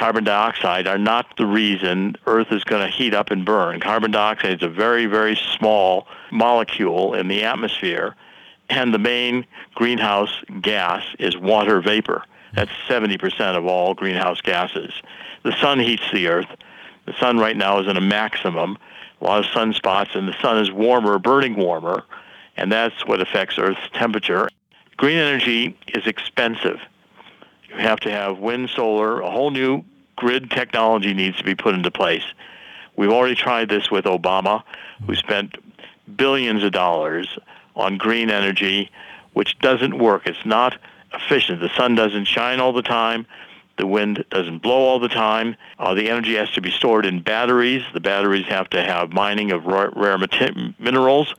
carbon 0.00 0.24
dioxide 0.24 0.86
are 0.86 0.96
not 0.96 1.36
the 1.36 1.44
reason 1.44 2.16
Earth 2.26 2.50
is 2.52 2.64
going 2.64 2.80
to 2.80 2.88
heat 2.88 3.12
up 3.12 3.30
and 3.30 3.44
burn. 3.44 3.78
Carbon 3.80 4.10
dioxide 4.10 4.62
is 4.62 4.62
a 4.62 4.68
very, 4.68 5.04
very 5.04 5.38
small 5.58 6.08
molecule 6.30 7.12
in 7.12 7.28
the 7.28 7.44
atmosphere, 7.44 8.16
and 8.70 8.94
the 8.94 8.98
main 8.98 9.44
greenhouse 9.74 10.42
gas 10.62 11.04
is 11.18 11.36
water 11.36 11.82
vapor. 11.82 12.24
That's 12.54 12.70
70% 12.88 13.58
of 13.58 13.66
all 13.66 13.92
greenhouse 13.92 14.40
gases. 14.40 14.94
The 15.42 15.54
sun 15.60 15.78
heats 15.78 16.10
the 16.10 16.28
Earth. 16.28 16.48
The 17.04 17.12
sun 17.20 17.36
right 17.36 17.56
now 17.56 17.78
is 17.80 17.86
in 17.86 17.98
a 17.98 18.00
maximum, 18.00 18.78
a 19.20 19.24
lot 19.24 19.40
of 19.40 19.50
sunspots, 19.50 20.16
and 20.16 20.26
the 20.26 20.40
sun 20.40 20.56
is 20.56 20.72
warmer, 20.72 21.18
burning 21.18 21.56
warmer, 21.56 22.04
and 22.56 22.72
that's 22.72 23.06
what 23.06 23.20
affects 23.20 23.58
Earth's 23.58 23.90
temperature. 23.92 24.48
Green 24.96 25.18
energy 25.18 25.76
is 25.88 26.06
expensive. 26.06 26.80
You 27.70 27.78
have 27.78 28.00
to 28.00 28.10
have 28.10 28.38
wind, 28.38 28.70
solar, 28.70 29.20
a 29.20 29.30
whole 29.30 29.50
new 29.50 29.84
grid 30.16 30.50
technology 30.50 31.14
needs 31.14 31.38
to 31.38 31.44
be 31.44 31.54
put 31.54 31.74
into 31.74 31.90
place. 31.90 32.24
We've 32.96 33.10
already 33.10 33.34
tried 33.34 33.68
this 33.68 33.90
with 33.90 34.04
Obama, 34.04 34.62
who 35.06 35.14
spent 35.14 35.56
billions 36.16 36.62
of 36.64 36.72
dollars 36.72 37.38
on 37.76 37.96
green 37.96 38.28
energy, 38.28 38.90
which 39.32 39.58
doesn't 39.60 39.98
work. 39.98 40.26
It's 40.26 40.44
not 40.44 40.78
efficient. 41.14 41.60
The 41.60 41.70
sun 41.76 41.94
doesn't 41.94 42.26
shine 42.26 42.60
all 42.60 42.72
the 42.72 42.82
time. 42.82 43.26
The 43.78 43.86
wind 43.86 44.24
doesn't 44.30 44.58
blow 44.58 44.76
all 44.76 44.98
the 44.98 45.08
time. 45.08 45.56
Uh, 45.78 45.94
the 45.94 46.10
energy 46.10 46.34
has 46.34 46.50
to 46.50 46.60
be 46.60 46.70
stored 46.70 47.06
in 47.06 47.22
batteries. 47.22 47.82
The 47.94 48.00
batteries 48.00 48.46
have 48.46 48.68
to 48.70 48.82
have 48.82 49.10
mining 49.10 49.52
of 49.52 49.64
rare, 49.64 49.90
rare 49.96 50.18
minerals, 50.78 51.34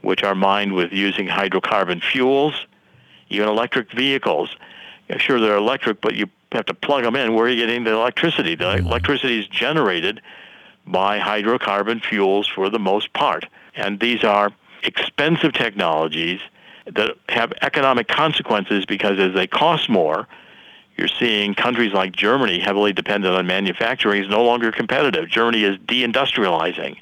which 0.00 0.22
are 0.22 0.34
mined 0.34 0.72
with 0.72 0.92
using 0.92 1.26
hydrocarbon 1.26 2.02
fuels. 2.02 2.66
Even 3.28 3.48
electric 3.48 3.92
vehicles 3.92 4.56
sure 5.18 5.40
they're 5.40 5.56
electric, 5.56 6.00
but 6.00 6.14
you 6.14 6.26
have 6.52 6.66
to 6.66 6.74
plug 6.74 7.04
them 7.04 7.16
in. 7.16 7.34
Where 7.34 7.46
are 7.46 7.48
you 7.48 7.56
getting 7.56 7.84
the 7.84 7.92
electricity? 7.92 8.54
The 8.54 8.64
mm-hmm. 8.64 8.86
electricity 8.86 9.38
is 9.38 9.46
generated 9.46 10.20
by 10.86 11.18
hydrocarbon 11.18 12.04
fuels 12.04 12.46
for 12.46 12.70
the 12.70 12.78
most 12.78 13.12
part. 13.12 13.46
And 13.74 14.00
these 14.00 14.24
are 14.24 14.52
expensive 14.82 15.52
technologies 15.52 16.40
that 16.86 17.16
have 17.28 17.52
economic 17.62 18.08
consequences 18.08 18.86
because 18.86 19.18
as 19.18 19.34
they 19.34 19.46
cost 19.46 19.88
more, 19.88 20.28
you're 20.96 21.08
seeing 21.08 21.54
countries 21.54 21.92
like 21.92 22.12
Germany, 22.12 22.58
heavily 22.58 22.92
dependent 22.92 23.34
on 23.34 23.46
manufacturing, 23.46 24.22
is 24.22 24.30
no 24.30 24.44
longer 24.44 24.72
competitive. 24.72 25.28
Germany 25.28 25.64
is 25.64 25.76
deindustrializing. 25.78 26.96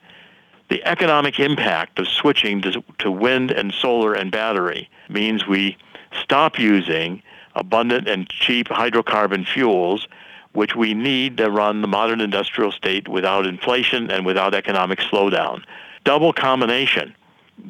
The 0.68 0.82
economic 0.84 1.38
impact 1.38 1.98
of 1.98 2.08
switching 2.08 2.62
to, 2.62 2.82
to 2.98 3.10
wind 3.10 3.50
and 3.50 3.72
solar 3.72 4.14
and 4.14 4.32
battery 4.32 4.88
means 5.08 5.46
we 5.46 5.76
stop 6.22 6.58
using 6.58 7.22
abundant 7.54 8.08
and 8.08 8.28
cheap 8.28 8.68
hydrocarbon 8.68 9.46
fuels, 9.46 10.06
which 10.52 10.76
we 10.76 10.94
need 10.94 11.36
to 11.36 11.50
run 11.50 11.82
the 11.82 11.88
modern 11.88 12.20
industrial 12.20 12.72
state 12.72 13.08
without 13.08 13.46
inflation 13.46 14.10
and 14.10 14.24
without 14.24 14.54
economic 14.54 14.98
slowdown. 15.00 15.62
Double 16.04 16.32
combination, 16.32 17.14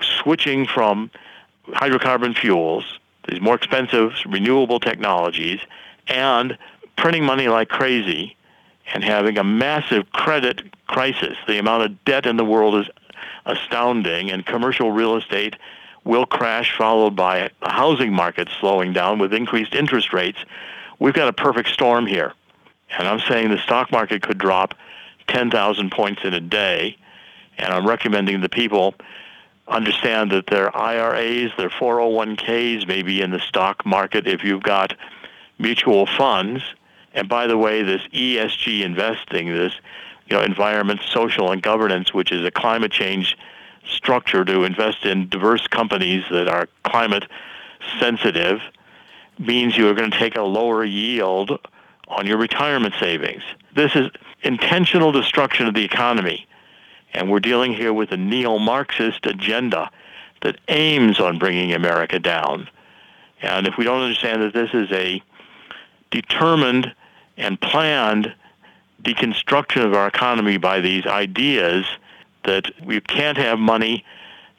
switching 0.03 0.67
from 0.67 1.11
hydrocarbon 1.69 2.37
fuels, 2.37 2.99
these 3.29 3.41
more 3.41 3.55
expensive 3.55 4.13
renewable 4.27 4.81
technologies, 4.81 5.61
and 6.09 6.59
printing 6.97 7.25
money 7.25 7.49
like 7.49 7.69
crazy 7.69 8.37
and 8.93 9.03
having 9.03 9.39
a 9.39 9.45
massive 9.45 10.11
credit 10.13 10.63
crisis. 10.87 11.37
The 11.47 11.59
amount 11.59 11.85
of 11.85 12.05
debt 12.05 12.27
in 12.27 12.37
the 12.37 12.45
world 12.45 12.75
is 12.75 12.87
astounding, 13.47 14.31
and 14.31 14.45
commercial 14.45 14.93
real 14.93 15.17
estate 15.17 15.57
will 16.05 16.27
crash, 16.27 16.77
followed 16.77 17.17
by 17.17 17.51
the 17.61 17.71
housing 17.71 18.13
market 18.13 18.49
slowing 18.61 18.93
down 18.93 19.19
with 19.19 19.33
increased 19.33 19.75
interest 19.75 20.13
rates. 20.13 20.39
We've 20.99 21.15
got 21.15 21.29
a 21.29 21.33
perfect 21.33 21.71
storm 21.71 22.07
here. 22.07 22.33
And 22.97 23.09
I'm 23.09 23.21
saying 23.21 23.51
the 23.51 23.59
stock 23.59 23.91
market 23.91 24.23
could 24.23 24.39
drop 24.39 24.75
10,000 25.29 25.91
points 25.91 26.23
in 26.25 26.35
a 26.35 26.41
day. 26.41 26.97
And 27.59 27.73
I'm 27.73 27.87
recommending 27.87 28.41
the 28.41 28.49
people 28.49 28.95
understand 29.67 30.31
that 30.33 30.47
their 30.47 30.75
IRAs, 30.77 31.51
their 31.57 31.71
401ks 31.71 32.87
may 32.87 33.03
be 33.03 33.23
in 33.23 33.31
the 33.31 33.41
stock 33.41 33.85
market 33.87 34.27
if 34.27 34.45
you've 34.45 34.63
got 34.63 34.95
mutual 35.59 36.07
funds. 36.07 36.63
And 37.15 37.29
by 37.29 37.47
the 37.47 37.57
way, 37.57 37.83
this 37.83 38.03
ESG 38.13 38.83
investing, 38.83 39.49
this 39.49 39.73
you 40.27 40.37
know, 40.37 40.43
environment, 40.43 41.01
social, 41.07 41.51
and 41.53 41.63
governance, 41.63 42.13
which 42.13 42.33
is 42.33 42.45
a 42.45 42.51
climate 42.51 42.93
change 42.93 43.37
structure 43.87 44.45
to 44.45 44.65
invest 44.65 45.05
in 45.05 45.29
diverse 45.29 45.67
companies 45.67 46.25
that 46.31 46.49
are 46.49 46.69
climate 46.85 47.25
sensitive, 47.99 48.61
means 49.39 49.77
you 49.77 49.89
are 49.89 49.95
going 49.95 50.11
to 50.11 50.19
take 50.19 50.37
a 50.37 50.43
lower 50.43 50.85
yield 50.85 51.59
on 52.09 52.27
your 52.27 52.39
retirement 52.39 52.95
savings. 52.99 53.43
This 53.75 53.95
is 53.97 54.11
intentional 54.43 55.13
destruction 55.13 55.67
of 55.67 55.75
the 55.75 55.85
economy. 55.85 56.47
And 57.13 57.31
we're 57.31 57.41
dealing 57.41 57.73
here 57.73 57.93
with 57.93 58.13
a 58.13 58.17
neo 58.17 58.59
Marxist 58.59 59.27
agenda 59.27 59.91
that 60.43 60.59
aims 60.69 61.21
on 61.21 61.39
bringing 61.39 61.73
America 61.73 62.19
down. 62.19 62.69
And 63.41 63.67
if 63.67 63.77
we 63.77 63.85
don't 63.85 64.03
understand 64.03 64.43
that 64.43 64.53
this 64.53 64.71
is 64.75 64.91
a 64.93 65.23
determined 66.11 66.93
and 67.37 67.61
planned 67.61 68.35
deconstruction 69.03 69.85
of 69.85 69.95
our 69.95 70.07
economy 70.07 70.57
by 70.57 70.81
these 70.81 71.07
ideas 71.07 71.87
that 72.45 72.71
we 72.85 73.01
can't 73.01 73.39
have 73.39 73.59
money 73.59 74.05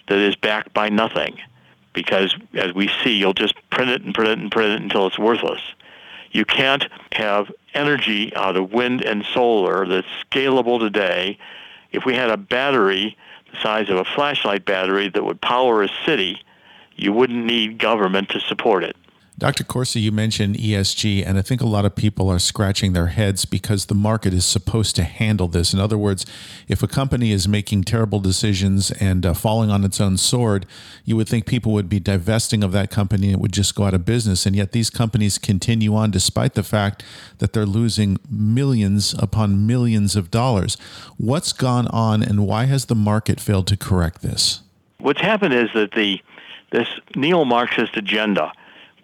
that 0.07 0.17
is 0.17 0.35
backed 0.35 0.73
by 0.73 0.89
nothing 0.89 1.37
because 1.93 2.35
as 2.53 2.73
we 2.73 2.89
see 3.03 3.15
you'll 3.15 3.33
just 3.33 3.55
print 3.69 3.89
it 3.89 4.03
and 4.03 4.13
print 4.13 4.31
it 4.31 4.39
and 4.39 4.51
print 4.51 4.71
it 4.71 4.81
until 4.81 5.07
it's 5.07 5.17
worthless. 5.17 5.61
You 6.31 6.45
can't 6.45 6.85
have 7.13 7.51
energy 7.73 8.35
out 8.35 8.57
of 8.57 8.73
wind 8.73 9.01
and 9.01 9.23
solar 9.33 9.87
that's 9.87 10.07
scalable 10.29 10.79
today 10.79 11.37
if 11.91 12.05
we 12.05 12.13
had 12.13 12.29
a 12.29 12.37
battery 12.37 13.17
the 13.51 13.57
size 13.61 13.89
of 13.89 13.97
a 13.97 14.05
flashlight 14.05 14.65
battery 14.65 15.09
that 15.09 15.23
would 15.23 15.39
power 15.41 15.83
a 15.83 15.89
city 16.05 16.41
you 16.95 17.11
wouldn't 17.11 17.45
need 17.45 17.77
government 17.77 18.29
to 18.29 18.39
support 18.39 18.83
it 18.83 18.95
Dr. 19.37 19.65
Corsi, 19.65 19.99
you 19.99 20.13
mentioned 20.13 20.55
ESG, 20.55 21.21
and 21.25 21.37
I 21.37 21.41
think 21.41 21.59
a 21.59 21.65
lot 21.65 21.83
of 21.83 21.93
people 21.93 22.29
are 22.29 22.39
scratching 22.39 22.93
their 22.93 23.07
heads 23.07 23.43
because 23.43 23.87
the 23.87 23.93
market 23.93 24.33
is 24.33 24.45
supposed 24.45 24.95
to 24.95 25.03
handle 25.03 25.49
this. 25.49 25.73
In 25.73 25.79
other 25.79 25.97
words, 25.97 26.25
if 26.69 26.81
a 26.81 26.87
company 26.87 27.33
is 27.33 27.45
making 27.45 27.83
terrible 27.83 28.21
decisions 28.21 28.91
and 28.91 29.25
uh, 29.25 29.33
falling 29.33 29.69
on 29.69 29.83
its 29.83 29.99
own 29.99 30.15
sword, 30.15 30.65
you 31.03 31.17
would 31.17 31.27
think 31.27 31.47
people 31.47 31.73
would 31.73 31.89
be 31.89 31.99
divesting 31.99 32.63
of 32.63 32.71
that 32.71 32.89
company 32.89 33.27
and 33.27 33.35
it 33.35 33.41
would 33.41 33.51
just 33.51 33.75
go 33.75 33.83
out 33.83 33.93
of 33.93 34.05
business. 34.05 34.45
And 34.45 34.55
yet 34.55 34.71
these 34.71 34.89
companies 34.89 35.37
continue 35.37 35.93
on 35.95 36.11
despite 36.11 36.53
the 36.53 36.63
fact 36.63 37.03
that 37.39 37.51
they're 37.51 37.65
losing 37.65 38.17
millions 38.29 39.13
upon 39.19 39.67
millions 39.67 40.15
of 40.15 40.31
dollars. 40.31 40.77
What's 41.17 41.51
gone 41.51 41.87
on, 41.87 42.23
and 42.23 42.47
why 42.47 42.65
has 42.65 42.85
the 42.85 42.95
market 42.95 43.41
failed 43.41 43.67
to 43.67 43.75
correct 43.75 44.21
this? 44.21 44.61
What's 44.99 45.19
happened 45.19 45.53
is 45.53 45.69
that 45.73 45.91
the 45.91 46.21
this 46.71 46.87
neo-Marxist 47.15 47.95
agenda 47.97 48.51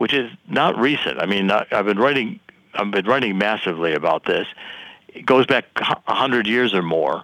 which 0.01 0.15
is 0.15 0.31
not 0.49 0.75
recent. 0.79 1.19
I 1.19 1.27
mean, 1.27 1.51
I've 1.51 1.85
been 1.85 1.99
writing, 1.99 2.39
I've 2.73 2.89
been 2.89 3.05
writing 3.05 3.37
massively 3.37 3.93
about 3.93 4.25
this. 4.25 4.47
It 5.09 5.27
goes 5.27 5.45
back 5.45 5.65
a 5.79 6.15
hundred 6.15 6.47
years 6.47 6.73
or 6.73 6.81
more 6.81 7.23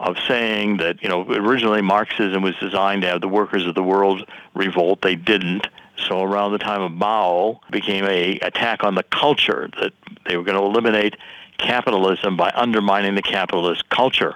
of 0.00 0.16
saying 0.26 0.78
that 0.78 1.00
you 1.04 1.08
know 1.08 1.22
originally 1.22 1.82
Marxism 1.82 2.42
was 2.42 2.56
designed 2.56 3.02
to 3.02 3.08
have 3.08 3.20
the 3.20 3.28
workers 3.28 3.64
of 3.64 3.76
the 3.76 3.82
world 3.84 4.28
revolt. 4.54 5.02
They 5.02 5.14
didn't. 5.14 5.68
So 5.96 6.20
around 6.20 6.50
the 6.50 6.58
time 6.58 6.82
of 6.82 6.90
Mao, 6.90 7.60
became 7.70 8.04
a 8.06 8.40
attack 8.40 8.82
on 8.82 8.96
the 8.96 9.04
culture 9.04 9.70
that 9.80 9.92
they 10.26 10.36
were 10.36 10.42
going 10.42 10.58
to 10.58 10.64
eliminate 10.64 11.14
capitalism 11.58 12.36
by 12.36 12.50
undermining 12.56 13.14
the 13.14 13.22
capitalist 13.22 13.88
culture, 13.88 14.34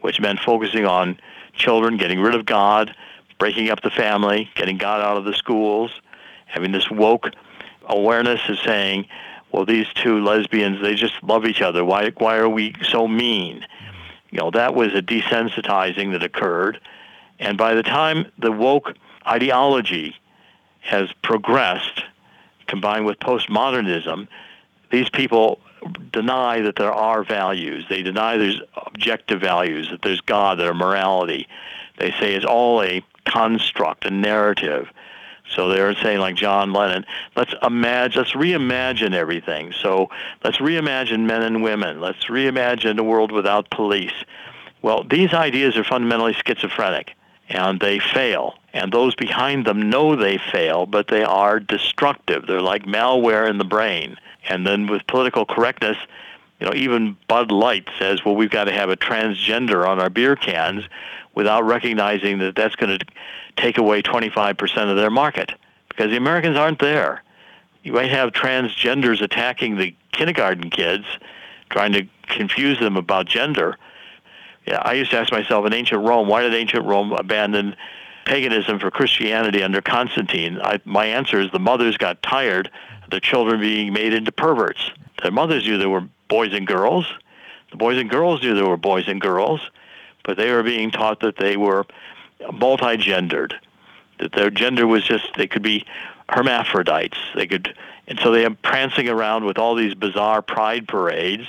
which 0.00 0.20
meant 0.20 0.38
focusing 0.38 0.86
on 0.86 1.18
children, 1.54 1.96
getting 1.96 2.20
rid 2.20 2.36
of 2.36 2.46
God, 2.46 2.94
breaking 3.40 3.68
up 3.68 3.82
the 3.82 3.90
family, 3.90 4.48
getting 4.54 4.78
God 4.78 5.00
out 5.00 5.16
of 5.16 5.24
the 5.24 5.34
schools, 5.34 5.90
having 6.56 6.72
this 6.72 6.90
woke 6.90 7.32
awareness 7.86 8.40
is 8.48 8.58
saying, 8.64 9.06
well, 9.52 9.66
these 9.66 9.86
two 9.94 10.24
lesbians, 10.24 10.80
they 10.80 10.94
just 10.94 11.22
love 11.22 11.44
each 11.44 11.60
other. 11.60 11.84
Why, 11.84 12.10
why 12.16 12.38
are 12.38 12.48
we 12.48 12.74
so 12.82 13.06
mean? 13.06 13.66
You 14.30 14.38
know, 14.38 14.50
that 14.52 14.74
was 14.74 14.94
a 14.94 15.02
desensitizing 15.02 16.12
that 16.12 16.22
occurred. 16.22 16.80
And 17.38 17.58
by 17.58 17.74
the 17.74 17.82
time 17.82 18.32
the 18.38 18.50
woke 18.50 18.94
ideology 19.26 20.16
has 20.80 21.12
progressed, 21.22 22.04
combined 22.66 23.04
with 23.04 23.18
postmodernism, 23.18 24.26
these 24.90 25.10
people 25.10 25.60
deny 26.10 26.62
that 26.62 26.76
there 26.76 26.92
are 26.92 27.22
values. 27.22 27.84
They 27.90 28.02
deny 28.02 28.38
there's 28.38 28.62
objective 28.86 29.42
values, 29.42 29.90
that 29.90 30.00
there's 30.00 30.22
God, 30.22 30.58
that 30.58 30.66
are 30.66 30.74
morality. 30.74 31.48
They 31.98 32.12
say 32.12 32.34
it's 32.34 32.46
all 32.46 32.82
a 32.82 33.04
construct, 33.26 34.06
a 34.06 34.10
narrative. 34.10 34.88
So 35.54 35.68
they're 35.68 35.94
saying, 35.96 36.18
like 36.18 36.34
John 36.34 36.72
Lennon, 36.72 37.06
let's 37.36 37.54
imagine, 37.62 38.22
let's 38.22 38.32
reimagine 38.32 39.14
everything. 39.14 39.72
So 39.72 40.10
let's 40.44 40.58
reimagine 40.58 41.20
men 41.20 41.42
and 41.42 41.62
women. 41.62 42.00
Let's 42.00 42.24
reimagine 42.24 42.98
a 42.98 43.02
world 43.02 43.32
without 43.32 43.70
police. 43.70 44.24
Well, 44.82 45.04
these 45.04 45.32
ideas 45.32 45.76
are 45.76 45.84
fundamentally 45.84 46.34
schizophrenic, 46.34 47.14
and 47.48 47.80
they 47.80 47.98
fail. 47.98 48.54
And 48.72 48.92
those 48.92 49.14
behind 49.14 49.66
them 49.66 49.88
know 49.88 50.16
they 50.16 50.38
fail, 50.38 50.84
but 50.86 51.08
they 51.08 51.22
are 51.22 51.58
destructive. 51.58 52.46
They're 52.46 52.60
like 52.60 52.84
malware 52.84 53.48
in 53.48 53.58
the 53.58 53.64
brain. 53.64 54.16
And 54.48 54.66
then 54.66 54.86
with 54.86 55.06
political 55.06 55.46
correctness, 55.46 55.96
you 56.60 56.66
know, 56.66 56.74
even 56.74 57.16
Bud 57.28 57.50
Light 57.50 57.88
says, 57.98 58.24
well, 58.24 58.36
we've 58.36 58.50
got 58.50 58.64
to 58.64 58.72
have 58.72 58.90
a 58.90 58.96
transgender 58.96 59.86
on 59.86 60.00
our 60.00 60.10
beer 60.10 60.36
cans 60.36 60.84
without 61.34 61.64
recognizing 61.64 62.38
that 62.38 62.54
that's 62.54 62.76
going 62.76 62.98
to 62.98 63.04
take 63.56 63.78
away 63.78 64.02
25% 64.02 64.90
of 64.90 64.96
their 64.96 65.10
market 65.10 65.52
because 65.88 66.10
the 66.10 66.16
Americans 66.16 66.56
aren't 66.56 66.78
there. 66.78 67.22
You 67.82 67.92
might 67.92 68.10
have 68.10 68.32
transgenders 68.32 69.22
attacking 69.22 69.76
the 69.76 69.94
kindergarten 70.12 70.70
kids, 70.70 71.04
trying 71.70 71.92
to 71.92 72.06
confuse 72.22 72.78
them 72.80 72.96
about 72.96 73.26
gender. 73.26 73.76
Yeah, 74.66 74.82
I 74.84 74.94
used 74.94 75.12
to 75.12 75.18
ask 75.18 75.30
myself 75.30 75.64
in 75.66 75.72
ancient 75.72 76.04
Rome, 76.04 76.28
why 76.28 76.42
did 76.42 76.54
ancient 76.54 76.84
Rome 76.84 77.12
abandon 77.12 77.76
paganism 78.24 78.80
for 78.80 78.90
Christianity 78.90 79.62
under 79.62 79.80
Constantine? 79.80 80.58
I, 80.60 80.80
my 80.84 81.06
answer 81.06 81.40
is 81.40 81.50
the 81.52 81.60
mothers 81.60 81.96
got 81.96 82.22
tired 82.22 82.70
of 83.04 83.10
their 83.10 83.20
children 83.20 83.60
being 83.60 83.92
made 83.92 84.12
into 84.12 84.32
perverts. 84.32 84.90
Their 85.22 85.30
mothers 85.30 85.64
knew 85.64 85.78
there 85.78 85.88
were 85.88 86.08
boys 86.28 86.52
and 86.52 86.66
girls. 86.66 87.06
The 87.70 87.76
boys 87.76 87.98
and 87.98 88.10
girls 88.10 88.42
knew 88.42 88.54
there 88.54 88.66
were 88.66 88.76
boys 88.76 89.06
and 89.06 89.20
girls 89.20 89.70
but 90.26 90.36
they 90.36 90.52
were 90.52 90.64
being 90.64 90.90
taught 90.90 91.20
that 91.20 91.36
they 91.36 91.56
were 91.56 91.86
multi-gendered, 92.52 93.54
that 94.18 94.32
their 94.32 94.50
gender 94.50 94.86
was 94.86 95.04
just 95.04 95.34
they 95.36 95.46
could 95.46 95.62
be 95.62 95.84
hermaphrodites. 96.28 97.18
They 97.34 97.46
could, 97.46 97.74
and 98.08 98.18
so 98.18 98.30
they 98.30 98.44
are 98.44 98.50
prancing 98.50 99.08
around 99.08 99.44
with 99.44 99.58
all 99.58 99.74
these 99.74 99.94
bizarre 99.94 100.42
pride 100.42 100.88
parades, 100.88 101.46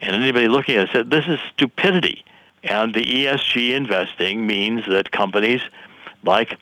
and 0.00 0.14
anybody 0.14 0.48
looking 0.48 0.76
at 0.76 0.88
it 0.88 0.92
said, 0.92 1.10
"This 1.10 1.26
is 1.26 1.40
stupidity." 1.52 2.24
And 2.62 2.94
the 2.94 3.04
ESG 3.04 3.74
investing 3.74 4.46
means 4.46 4.86
that 4.86 5.12
companies 5.12 5.60
like 6.24 6.58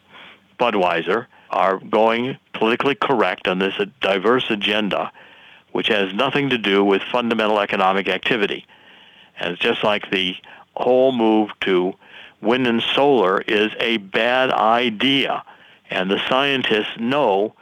Budweiser 0.59 1.27
are 1.51 1.79
going 1.79 2.37
politically 2.53 2.95
correct 2.95 3.49
on 3.49 3.59
this 3.59 3.75
diverse 4.01 4.51
agenda, 4.51 5.11
which 5.73 5.89
has 5.89 6.13
nothing 6.13 6.51
to 6.51 6.59
do 6.59 6.85
with 6.85 7.03
fundamental 7.03 7.59
economic 7.59 8.09
activity. 8.09 8.67
And 9.39 9.53
it's 9.53 9.63
just 9.63 9.83
like 9.83 10.11
the 10.11 10.37
whole 10.77 11.13
move 11.13 11.51
to 11.61 11.95
wind 12.41 12.67
and 12.67 12.83
solar 12.83 13.41
is 13.41 13.73
a 13.79 13.99
bad 13.99 14.51
idea. 14.51 15.45
And 15.91 16.11
the 16.11 16.21
scientists 16.29 16.97
know, 16.99 17.55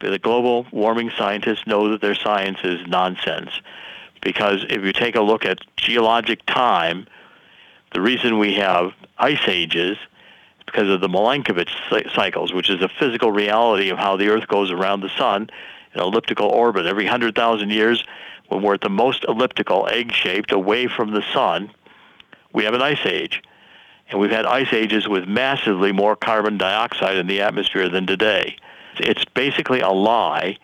the 0.00 0.18
global 0.18 0.66
warming 0.72 1.10
scientists 1.16 1.66
know 1.66 1.90
that 1.90 2.00
their 2.00 2.14
science 2.14 2.58
is 2.64 2.86
nonsense. 2.86 3.50
Because 4.20 4.64
if 4.68 4.82
you 4.82 4.92
take 4.92 5.16
a 5.16 5.20
look 5.20 5.44
at 5.44 5.58
geologic 5.76 6.44
time, 6.46 7.06
the 7.92 8.00
reason 8.00 8.38
we 8.38 8.54
have 8.54 8.92
ice 9.18 9.46
ages 9.46 9.96
is 9.96 9.98
because 10.66 10.90
of 10.90 11.00
the 11.00 11.08
Milankovitch 11.08 11.70
cycles, 12.14 12.52
which 12.52 12.68
is 12.68 12.82
a 12.82 12.88
physical 12.88 13.32
reality 13.32 13.88
of 13.88 13.96
how 13.96 14.16
the 14.16 14.28
Earth 14.28 14.46
goes 14.48 14.70
around 14.70 15.00
the 15.00 15.08
sun 15.08 15.48
in 15.94 16.00
elliptical 16.00 16.48
orbit. 16.48 16.84
Every 16.84 17.04
100,000 17.04 17.70
years, 17.70 18.04
when 18.48 18.62
we're 18.62 18.74
at 18.74 18.82
the 18.82 18.90
most 18.90 19.24
elliptical, 19.26 19.88
egg-shaped, 19.88 20.52
away 20.52 20.86
from 20.86 21.12
the 21.12 21.22
sun, 21.32 21.70
we 22.52 22.64
have 22.64 22.74
an 22.74 22.82
ice 22.82 23.06
age. 23.06 23.42
And 24.10 24.18
we've 24.18 24.30
had 24.30 24.46
ice 24.46 24.72
ages 24.72 25.06
with 25.06 25.28
massively 25.28 25.92
more 25.92 26.16
carbon 26.16 26.56
dioxide 26.56 27.16
in 27.16 27.26
the 27.26 27.42
atmosphere 27.42 27.88
than 27.88 28.06
today. 28.06 28.56
It's 28.98 29.24
basically 29.26 29.80
a 29.80 29.90
lie 29.90 30.58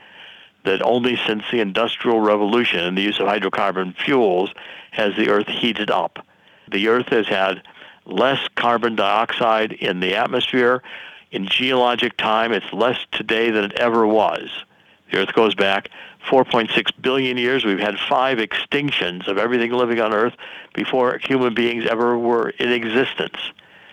that 0.65 0.83
only 0.83 1.17
since 1.27 1.45
the 1.51 1.61
Industrial 1.61 2.21
Revolution 2.21 2.81
and 2.81 2.97
the 2.97 3.03
use 3.03 3.21
of 3.21 3.27
hydrocarbon 3.27 3.95
fuels 3.97 4.51
has 4.93 5.15
the 5.15 5.29
Earth 5.29 5.49
heated 5.49 5.91
up. 5.91 6.27
The 6.71 6.89
Earth 6.89 7.09
has 7.09 7.27
had 7.27 7.63
less 8.07 8.41
carbon 8.55 8.97
dioxide 8.97 9.73
in 9.73 10.01
the 10.01 10.15
atmosphere. 10.15 10.83
In 11.31 11.47
geologic 11.47 12.17
time, 12.17 12.53
it's 12.53 12.73
less 12.73 12.99
today 13.13 13.51
than 13.51 13.65
it 13.65 13.75
ever 13.75 14.07
was. 14.07 14.65
The 15.11 15.19
Earth 15.19 15.33
goes 15.35 15.55
back 15.55 15.91
4.6 16.29 16.91
billion 17.01 17.37
years. 17.37 17.65
We've 17.65 17.79
had 17.79 17.99
five 17.99 18.39
extinctions 18.39 19.29
of 19.29 19.39
everything 19.39 19.73
living 19.73 20.01
on 20.01 20.13
Earth 20.13 20.35
before 20.75 21.19
human 21.19 21.55
beings 21.55 21.87
ever 21.87 22.19
were 22.19 22.51
in 22.51 22.73
existence. 22.73 23.37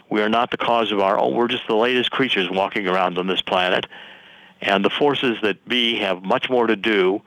We 0.09 0.21
are 0.21 0.29
not 0.29 0.51
the 0.51 0.57
cause 0.57 0.91
of 0.91 0.99
our 0.99 1.17
own. 1.17 1.35
We're 1.35 1.47
just 1.47 1.67
the 1.67 1.75
latest 1.75 2.11
creatures 2.11 2.49
walking 2.49 2.87
around 2.87 3.17
on 3.17 3.27
this 3.27 3.41
planet. 3.41 3.85
And 4.61 4.85
the 4.85 4.89
forces 4.89 5.37
that 5.41 5.67
be 5.67 5.97
have 5.99 6.23
much 6.23 6.49
more 6.49 6.67
to 6.67 6.75
do 6.75 7.21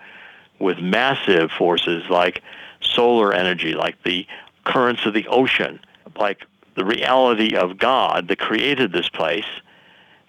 with 0.58 0.78
massive 0.78 1.50
forces 1.50 2.04
like 2.08 2.42
solar 2.80 3.32
energy, 3.32 3.74
like 3.74 4.02
the 4.02 4.26
currents 4.64 5.04
of 5.06 5.14
the 5.14 5.26
ocean, 5.28 5.80
like 6.16 6.46
the 6.74 6.84
reality 6.84 7.56
of 7.56 7.78
God 7.78 8.28
that 8.28 8.38
created 8.38 8.92
this 8.92 9.08
place, 9.08 9.46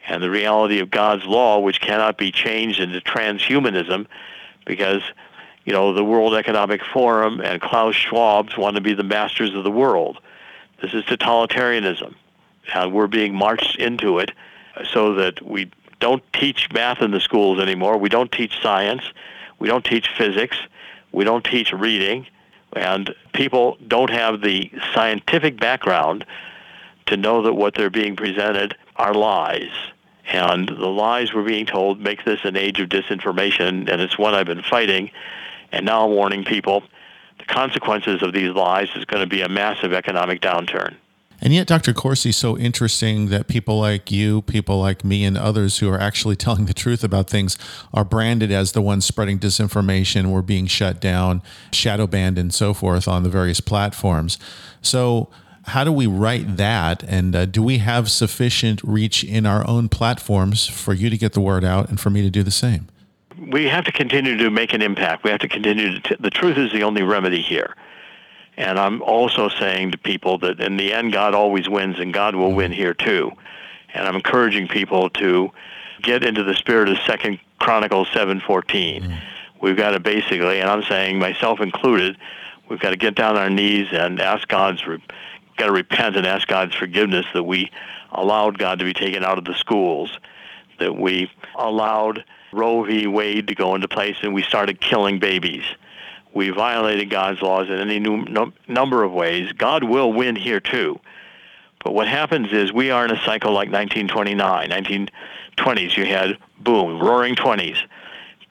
and 0.07 0.21
the 0.21 0.29
reality 0.29 0.79
of 0.79 0.91
God's 0.91 1.25
law, 1.25 1.59
which 1.59 1.81
cannot 1.81 2.17
be 2.17 2.31
changed 2.31 2.79
into 2.79 3.01
transhumanism 3.01 4.05
because, 4.65 5.01
you 5.65 5.73
know, 5.73 5.93
the 5.93 6.03
World 6.03 6.35
Economic 6.35 6.83
Forum 6.83 7.41
and 7.41 7.61
Klaus 7.61 7.95
Schwab's 7.95 8.57
want 8.57 8.75
to 8.75 8.81
be 8.81 8.93
the 8.93 9.03
masters 9.03 9.53
of 9.55 9.63
the 9.63 9.71
world. 9.71 10.19
This 10.81 10.93
is 10.93 11.03
totalitarianism, 11.05 12.13
and 12.73 12.93
we're 12.93 13.07
being 13.07 13.33
marched 13.33 13.77
into 13.77 14.19
it 14.19 14.31
so 14.91 15.13
that 15.15 15.41
we 15.41 15.71
don't 15.99 16.21
teach 16.33 16.71
math 16.73 17.01
in 17.01 17.11
the 17.11 17.19
schools 17.19 17.59
anymore. 17.59 17.97
We 17.97 18.09
don't 18.09 18.31
teach 18.31 18.59
science. 18.61 19.03
We 19.59 19.67
don't 19.67 19.85
teach 19.85 20.09
physics. 20.17 20.57
We 21.11 21.23
don't 21.23 21.43
teach 21.43 21.71
reading. 21.71 22.27
And 22.73 23.15
people 23.33 23.77
don't 23.87 24.09
have 24.09 24.41
the 24.41 24.69
scientific 24.93 25.57
background 25.59 26.25
to 27.07 27.17
know 27.17 27.41
that 27.43 27.53
what 27.53 27.75
they're 27.75 27.89
being 27.89 28.15
presented 28.15 28.75
are 28.95 29.13
lies. 29.13 29.71
And 30.27 30.67
the 30.67 30.87
lies 30.87 31.33
we're 31.33 31.43
being 31.43 31.65
told 31.65 31.99
make 31.99 32.25
this 32.25 32.39
an 32.43 32.57
age 32.57 32.79
of 32.79 32.89
disinformation, 32.89 33.89
and 33.89 34.01
it's 34.01 34.17
one 34.17 34.33
I've 34.33 34.47
been 34.47 34.63
fighting. 34.63 35.11
And 35.71 35.85
now 35.85 36.05
I'm 36.05 36.11
warning 36.11 36.43
people 36.43 36.83
the 37.37 37.45
consequences 37.45 38.23
of 38.23 38.33
these 38.33 38.51
lies 38.51 38.89
is 38.95 39.05
going 39.05 39.21
to 39.21 39.27
be 39.27 39.41
a 39.41 39.49
massive 39.49 39.93
economic 39.93 40.41
downturn. 40.41 40.95
And 41.41 41.53
yet, 41.53 41.67
Dr. 41.67 41.93
Corsi, 41.93 42.31
so 42.31 42.57
interesting 42.57 43.27
that 43.27 43.47
people 43.47 43.77
like 43.79 44.09
you, 44.09 44.41
people 44.43 44.79
like 44.79 45.03
me, 45.03 45.25
and 45.25 45.37
others 45.37 45.79
who 45.79 45.89
are 45.89 45.99
actually 45.99 46.35
telling 46.37 46.65
the 46.65 46.73
truth 46.73 47.03
about 47.03 47.29
things 47.29 47.57
are 47.93 48.05
branded 48.05 48.51
as 48.51 48.71
the 48.71 48.81
ones 48.81 49.05
spreading 49.05 49.37
disinformation. 49.37 50.27
We're 50.27 50.41
being 50.41 50.65
shut 50.65 51.01
down, 51.01 51.41
shadow 51.71 52.07
banned, 52.07 52.37
and 52.37 52.53
so 52.53 52.73
forth 52.73 53.07
on 53.07 53.23
the 53.23 53.29
various 53.29 53.59
platforms. 53.59 54.39
So, 54.81 55.29
how 55.67 55.83
do 55.83 55.91
we 55.91 56.07
write 56.07 56.57
that? 56.57 57.03
And 57.03 57.35
uh, 57.35 57.45
do 57.45 57.61
we 57.61 57.79
have 57.79 58.09
sufficient 58.09 58.81
reach 58.83 59.23
in 59.23 59.45
our 59.45 59.67
own 59.67 59.89
platforms 59.89 60.67
for 60.67 60.93
you 60.93 61.09
to 61.09 61.17
get 61.17 61.33
the 61.33 61.41
word 61.41 61.63
out 61.63 61.89
and 61.89 61.99
for 61.99 62.09
me 62.09 62.21
to 62.21 62.29
do 62.29 62.43
the 62.43 62.51
same? 62.51 62.87
We 63.51 63.65
have 63.65 63.83
to 63.85 63.91
continue 63.91 64.37
to 64.37 64.49
make 64.49 64.73
an 64.73 64.81
impact. 64.81 65.23
We 65.23 65.31
have 65.31 65.41
to 65.41 65.47
continue 65.47 65.99
to. 65.99 65.99
T- 65.99 66.15
the 66.19 66.29
truth 66.29 66.57
is 66.57 66.71
the 66.71 66.83
only 66.83 67.03
remedy 67.03 67.41
here. 67.41 67.75
And 68.57 68.79
I'm 68.79 69.01
also 69.01 69.49
saying 69.49 69.91
to 69.91 69.97
people 69.97 70.37
that 70.39 70.59
in 70.59 70.77
the 70.77 70.93
end, 70.93 71.11
God 71.11 71.35
always 71.35 71.67
wins, 71.67 71.99
and 71.99 72.13
God 72.13 72.35
will 72.35 72.53
win 72.53 72.71
here 72.71 72.93
too. 72.93 73.31
And 73.93 74.07
I'm 74.07 74.15
encouraging 74.15 74.67
people 74.67 75.09
to 75.11 75.51
get 76.01 76.23
into 76.23 76.43
the 76.43 76.53
spirit 76.53 76.87
of 76.89 76.97
Second 77.05 77.39
Chronicles 77.59 78.07
7:14. 78.09 79.03
Mm. 79.03 79.21
We've 79.61 79.75
got 79.75 79.91
to 79.91 79.99
basically, 79.99 80.59
and 80.59 80.69
I'm 80.69 80.83
saying 80.83 81.19
myself 81.19 81.59
included, 81.59 82.17
we've 82.69 82.79
got 82.79 82.91
to 82.91 82.97
get 82.97 83.15
down 83.15 83.35
on 83.35 83.41
our 83.41 83.49
knees 83.49 83.87
and 83.91 84.21
ask 84.21 84.47
God's 84.47 84.85
got 85.57 85.67
to 85.67 85.71
repent 85.71 86.15
and 86.15 86.25
ask 86.25 86.47
God's 86.47 86.75
forgiveness 86.75 87.25
that 87.33 87.43
we 87.43 87.71
allowed 88.11 88.57
God 88.57 88.79
to 88.79 88.85
be 88.85 88.93
taken 88.93 89.23
out 89.23 89.37
of 89.37 89.45
the 89.45 89.55
schools, 89.55 90.17
that 90.79 90.95
we 90.95 91.29
allowed 91.57 92.23
Roe 92.51 92.83
v. 92.83 93.07
Wade 93.07 93.47
to 93.47 93.55
go 93.55 93.75
into 93.75 93.87
place, 93.87 94.17
and 94.21 94.33
we 94.33 94.41
started 94.41 94.79
killing 94.79 95.19
babies. 95.19 95.63
We 96.33 96.49
violated 96.49 97.09
God's 97.09 97.41
laws 97.41 97.69
in 97.69 97.79
any 97.79 97.99
number 98.67 99.03
of 99.03 99.11
ways. 99.13 99.51
God 99.53 99.83
will 99.83 100.11
win 100.11 100.35
here 100.35 100.59
too. 100.59 100.99
But 101.83 101.93
what 101.93 102.07
happens 102.07 102.51
is 102.51 102.73
we 102.73 102.91
are 102.91 103.05
in 103.05 103.11
a 103.11 103.21
cycle 103.23 103.51
like 103.53 103.71
1929, 103.71 104.69
1920s. 104.69 105.95
You 105.95 106.05
had 106.05 106.37
boom, 106.59 106.99
roaring 106.99 107.35
20s, 107.35 107.77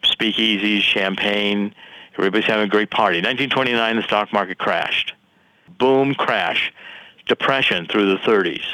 speakeasies, 0.03 0.81
champagne, 0.83 1.75
everybody's 2.17 2.47
having 2.47 2.67
a 2.67 2.69
great 2.69 2.91
party. 2.91 3.19
1929, 3.19 3.97
the 3.97 4.03
stock 4.03 4.33
market 4.33 4.59
crashed. 4.59 5.15
Boom, 5.79 6.15
crash 6.15 6.73
depression 7.27 7.87
through 7.87 8.11
the 8.11 8.19
30s, 8.19 8.65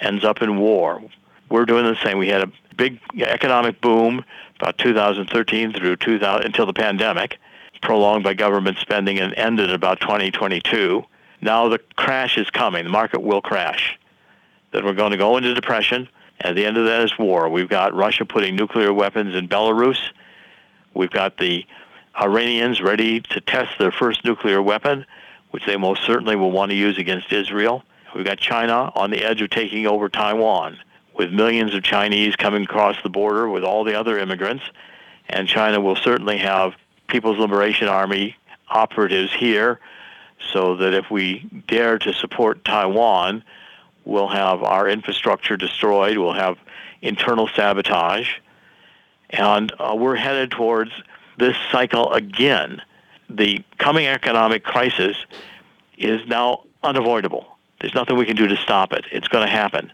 ends 0.00 0.24
up 0.24 0.42
in 0.42 0.58
war. 0.58 1.02
We're 1.48 1.64
doing 1.64 1.84
the 1.84 1.96
same. 2.02 2.18
We 2.18 2.28
had 2.28 2.42
a 2.42 2.52
big 2.76 3.00
economic 3.18 3.80
boom 3.80 4.24
about 4.60 4.78
2013 4.78 5.72
through 5.72 5.96
2000 5.96 6.44
until 6.46 6.66
the 6.66 6.72
pandemic, 6.72 7.38
prolonged 7.80 8.24
by 8.24 8.34
government 8.34 8.78
spending 8.78 9.18
and 9.18 9.34
ended 9.34 9.70
about 9.70 10.00
2022. 10.00 11.04
Now 11.40 11.68
the 11.68 11.78
crash 11.96 12.36
is 12.36 12.50
coming. 12.50 12.84
The 12.84 12.90
market 12.90 13.22
will 13.22 13.40
crash. 13.40 13.98
Then 14.72 14.84
we're 14.84 14.94
going 14.94 15.12
to 15.12 15.16
go 15.16 15.36
into 15.36 15.54
depression. 15.54 16.08
At 16.40 16.54
the 16.54 16.66
end 16.66 16.76
of 16.76 16.84
that 16.84 17.02
is 17.02 17.18
war. 17.18 17.48
We've 17.48 17.68
got 17.68 17.94
Russia 17.94 18.24
putting 18.24 18.56
nuclear 18.56 18.92
weapons 18.92 19.34
in 19.34 19.48
Belarus. 19.48 19.98
We've 20.94 21.10
got 21.10 21.38
the 21.38 21.64
Iranians 22.20 22.80
ready 22.80 23.20
to 23.20 23.40
test 23.40 23.78
their 23.78 23.92
first 23.92 24.24
nuclear 24.24 24.60
weapon 24.60 25.06
which 25.50 25.66
they 25.66 25.76
most 25.76 26.04
certainly 26.04 26.36
will 26.36 26.50
want 26.50 26.70
to 26.70 26.76
use 26.76 26.98
against 26.98 27.32
Israel. 27.32 27.82
We've 28.14 28.24
got 28.24 28.38
China 28.38 28.92
on 28.94 29.10
the 29.10 29.24
edge 29.24 29.42
of 29.42 29.50
taking 29.50 29.86
over 29.86 30.08
Taiwan, 30.08 30.78
with 31.14 31.32
millions 31.32 31.74
of 31.74 31.82
Chinese 31.82 32.36
coming 32.36 32.62
across 32.62 32.96
the 33.02 33.10
border 33.10 33.48
with 33.48 33.64
all 33.64 33.84
the 33.84 33.98
other 33.98 34.18
immigrants. 34.18 34.64
And 35.28 35.48
China 35.48 35.80
will 35.80 35.96
certainly 35.96 36.38
have 36.38 36.74
People's 37.08 37.38
Liberation 37.38 37.88
Army 37.88 38.36
operatives 38.68 39.32
here 39.32 39.80
so 40.52 40.76
that 40.76 40.94
if 40.94 41.10
we 41.10 41.40
dare 41.66 41.98
to 41.98 42.12
support 42.12 42.64
Taiwan, 42.64 43.42
we'll 44.04 44.28
have 44.28 44.62
our 44.62 44.88
infrastructure 44.88 45.56
destroyed, 45.56 46.16
we'll 46.16 46.32
have 46.32 46.56
internal 47.02 47.48
sabotage, 47.48 48.36
and 49.30 49.72
uh, 49.78 49.94
we're 49.98 50.16
headed 50.16 50.50
towards 50.50 50.92
this 51.36 51.56
cycle 51.70 52.12
again 52.12 52.80
the 53.28 53.62
coming 53.78 54.06
economic 54.06 54.64
crisis 54.64 55.16
is 55.96 56.26
now 56.26 56.64
unavoidable. 56.82 57.46
There's 57.80 57.94
nothing 57.94 58.16
we 58.16 58.26
can 58.26 58.36
do 58.36 58.48
to 58.48 58.56
stop 58.56 58.92
it. 58.92 59.04
It's 59.12 59.28
going 59.28 59.44
to 59.44 59.50
happen. 59.50 59.92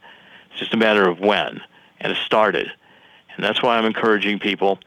It's 0.50 0.60
just 0.60 0.74
a 0.74 0.76
matter 0.76 1.08
of 1.08 1.20
when, 1.20 1.60
and 2.00 2.12
it 2.12 2.18
started. 2.24 2.68
And 3.34 3.44
that's 3.44 3.62
why 3.62 3.76
I'm 3.76 3.84
encouraging 3.84 4.38
people 4.38 4.78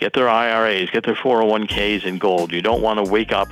get 0.00 0.12
their 0.14 0.28
IRAs, 0.28 0.90
get 0.90 1.04
their 1.04 1.14
401ks 1.14 2.04
in 2.04 2.18
gold. 2.18 2.52
You 2.52 2.62
don't 2.62 2.82
want 2.82 3.04
to 3.04 3.10
wake 3.10 3.32
up 3.32 3.48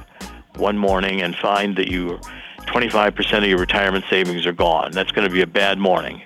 one 0.56 0.76
morning 0.76 1.22
and 1.22 1.36
find 1.36 1.76
that 1.76 1.88
you 1.88 2.18
25% 2.66 3.38
of 3.38 3.44
your 3.44 3.58
retirement 3.58 4.04
savings 4.08 4.46
are 4.46 4.52
gone. 4.52 4.92
That's 4.92 5.12
going 5.12 5.28
to 5.28 5.32
be 5.32 5.42
a 5.42 5.46
bad 5.46 5.78
morning. 5.78 6.22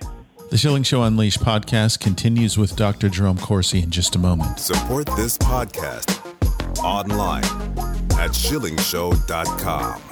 The 0.50 0.58
Schilling 0.58 0.84
Show 0.84 1.02
Unleashed 1.02 1.40
podcast 1.40 2.00
continues 2.00 2.56
with 2.56 2.76
Dr. 2.76 3.08
Jerome 3.08 3.38
Corsi 3.38 3.82
in 3.82 3.90
just 3.90 4.14
a 4.14 4.18
moment. 4.18 4.60
Support 4.60 5.06
this 5.16 5.36
podcast 5.38 6.25
online 6.78 7.44
at 7.44 8.32
schillingshow.com. 8.32 10.02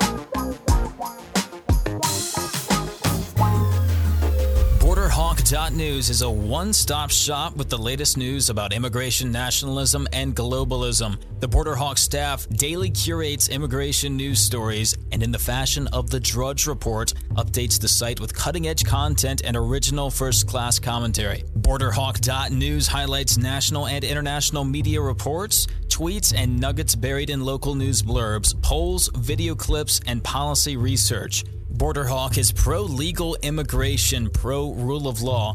BorderHawk.news 4.85 6.11
is 6.11 6.23
a 6.23 6.31
one 6.31 6.73
stop 6.73 7.11
shop 7.11 7.57
with 7.57 7.69
the 7.69 7.77
latest 7.77 8.17
news 8.17 8.49
about 8.49 8.73
immigration 8.73 9.31
nationalism 9.31 10.07
and 10.13 10.35
globalism. 10.35 11.19
The 11.41 11.49
Borderhawk 11.49 11.99
staff 11.99 12.49
daily 12.49 12.91
curates 12.91 13.49
immigration 13.49 14.17
news 14.17 14.41
stories 14.41 14.97
and, 15.13 15.23
in 15.23 15.31
the 15.31 15.39
fashion 15.39 15.89
of 15.89 16.11
the 16.11 16.21
Drudge 16.21 16.67
Report, 16.67 17.13
updates 17.35 17.81
the 17.81 17.89
site 17.89 18.21
with 18.21 18.35
cutting 18.35 18.67
edge 18.67 18.85
content 18.85 19.43
and 19.45 19.57
original 19.57 20.11
first 20.11 20.47
class 20.47 20.79
commentary. 20.79 21.45
BorderHawk.news 21.59 22.87
highlights 22.87 23.37
national 23.37 23.87
and 23.87 24.05
international 24.05 24.65
media 24.65 25.01
reports, 25.01 25.67
tweets, 25.95 26.35
and 26.37 26.59
nuggets 26.59 26.97
buried 26.97 27.31
in 27.31 27.45
local 27.45 27.77
news 27.77 28.03
blurbs, 28.03 28.61
polls, 28.63 29.09
video 29.15 29.55
clips, 29.55 30.01
and 30.09 30.25
policy 30.25 30.77
research. 30.77 31.45
Borderhawk 31.73 32.37
is 32.37 32.51
pro 32.51 32.83
legal 32.83 33.37
immigration, 33.43 34.29
pro 34.29 34.73
rule 34.73 35.07
of 35.07 35.23
law, 35.23 35.55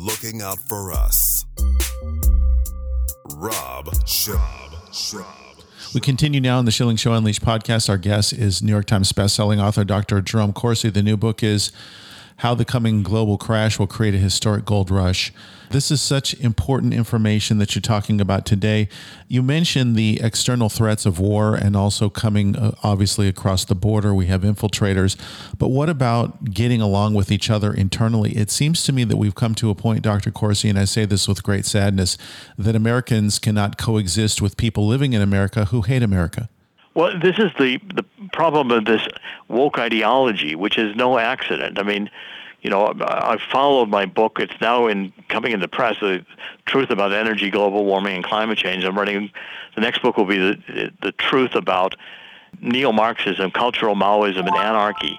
Looking 0.00 0.40
out 0.40 0.58
for 0.60 0.92
us. 0.92 1.44
Rob 3.36 3.90
Schab. 4.06 4.72
Schab. 4.94 5.26
We 5.92 6.00
continue 6.00 6.40
now 6.40 6.58
in 6.58 6.64
the 6.64 6.70
Schilling 6.70 6.96
Show 6.96 7.12
Unleashed 7.12 7.42
podcast. 7.42 7.90
Our 7.90 7.98
guest 7.98 8.32
is 8.32 8.62
New 8.62 8.72
York 8.72 8.86
Times 8.86 9.12
bestselling 9.12 9.62
author 9.62 9.84
Dr. 9.84 10.22
Jerome 10.22 10.54
Corsi. 10.54 10.88
The 10.88 11.02
new 11.02 11.18
book 11.18 11.42
is 11.42 11.70
How 12.38 12.54
the 12.54 12.64
Coming 12.64 13.02
Global 13.02 13.38
Crash 13.38 13.78
Will 13.78 13.86
Create 13.86 14.14
a 14.14 14.18
Historic 14.18 14.64
Gold 14.64 14.90
Rush. 14.90 15.32
This 15.70 15.92
is 15.92 16.02
such 16.02 16.34
important 16.34 16.92
information 16.92 17.58
that 17.58 17.74
you're 17.74 17.82
talking 17.82 18.20
about 18.20 18.44
today. 18.44 18.88
You 19.28 19.40
mentioned 19.40 19.94
the 19.94 20.20
external 20.20 20.68
threats 20.68 21.06
of 21.06 21.20
war 21.20 21.54
and 21.54 21.76
also 21.76 22.10
coming 22.10 22.56
uh, 22.56 22.72
obviously 22.82 23.28
across 23.28 23.64
the 23.64 23.76
border. 23.76 24.12
We 24.12 24.26
have 24.26 24.42
infiltrators. 24.42 25.16
But 25.56 25.68
what 25.68 25.88
about 25.88 26.52
getting 26.52 26.80
along 26.80 27.14
with 27.14 27.30
each 27.30 27.50
other 27.50 27.72
internally? 27.72 28.32
It 28.32 28.50
seems 28.50 28.82
to 28.84 28.92
me 28.92 29.04
that 29.04 29.16
we've 29.16 29.36
come 29.36 29.54
to 29.56 29.70
a 29.70 29.76
point, 29.76 30.02
Dr. 30.02 30.32
Corsi, 30.32 30.68
and 30.68 30.78
I 30.78 30.86
say 30.86 31.04
this 31.04 31.28
with 31.28 31.44
great 31.44 31.66
sadness, 31.66 32.18
that 32.58 32.74
Americans 32.74 33.38
cannot 33.38 33.78
coexist 33.78 34.42
with 34.42 34.56
people 34.56 34.88
living 34.88 35.12
in 35.12 35.22
America 35.22 35.66
who 35.66 35.82
hate 35.82 36.02
America. 36.02 36.48
Well, 37.00 37.18
this 37.18 37.38
is 37.38 37.50
the 37.58 37.80
the 37.94 38.04
problem 38.34 38.70
of 38.70 38.84
this 38.84 39.00
woke 39.48 39.78
ideology, 39.78 40.54
which 40.54 40.76
is 40.76 40.94
no 40.94 41.18
accident. 41.18 41.78
I 41.78 41.82
mean, 41.82 42.10
you 42.60 42.68
know, 42.68 42.94
I've 43.00 43.40
followed 43.40 43.88
my 43.88 44.04
book. 44.04 44.38
It's 44.38 44.60
now 44.60 44.86
in 44.86 45.10
coming 45.30 45.52
in 45.52 45.60
the 45.60 45.68
press. 45.68 45.98
The 45.98 46.26
truth 46.66 46.90
about 46.90 47.14
energy, 47.14 47.48
global 47.48 47.86
warming, 47.86 48.16
and 48.16 48.22
climate 48.22 48.58
change. 48.58 48.84
I'm 48.84 48.98
writing. 48.98 49.30
The 49.76 49.80
next 49.80 50.02
book 50.02 50.18
will 50.18 50.26
be 50.26 50.36
the 50.36 50.92
the 51.00 51.12
truth 51.12 51.54
about 51.54 51.96
neo-Marxism, 52.60 53.50
cultural 53.52 53.94
Maoism, 53.94 54.46
and 54.46 54.56
anarchy. 54.56 55.18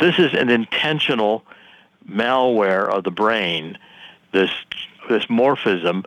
This 0.00 0.18
is 0.18 0.34
an 0.34 0.48
intentional 0.48 1.44
malware 2.10 2.88
of 2.88 3.04
the 3.04 3.12
brain. 3.12 3.78
This 4.32 4.50
this 5.08 5.26
morphism 5.26 6.06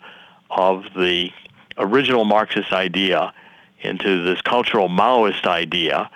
of 0.49 0.83
the 0.97 1.31
original 1.77 2.25
Marxist 2.25 2.73
idea 2.73 3.33
into 3.81 4.23
this 4.23 4.41
cultural 4.41 4.89
Maoist 4.89 5.45
idea 5.45 6.09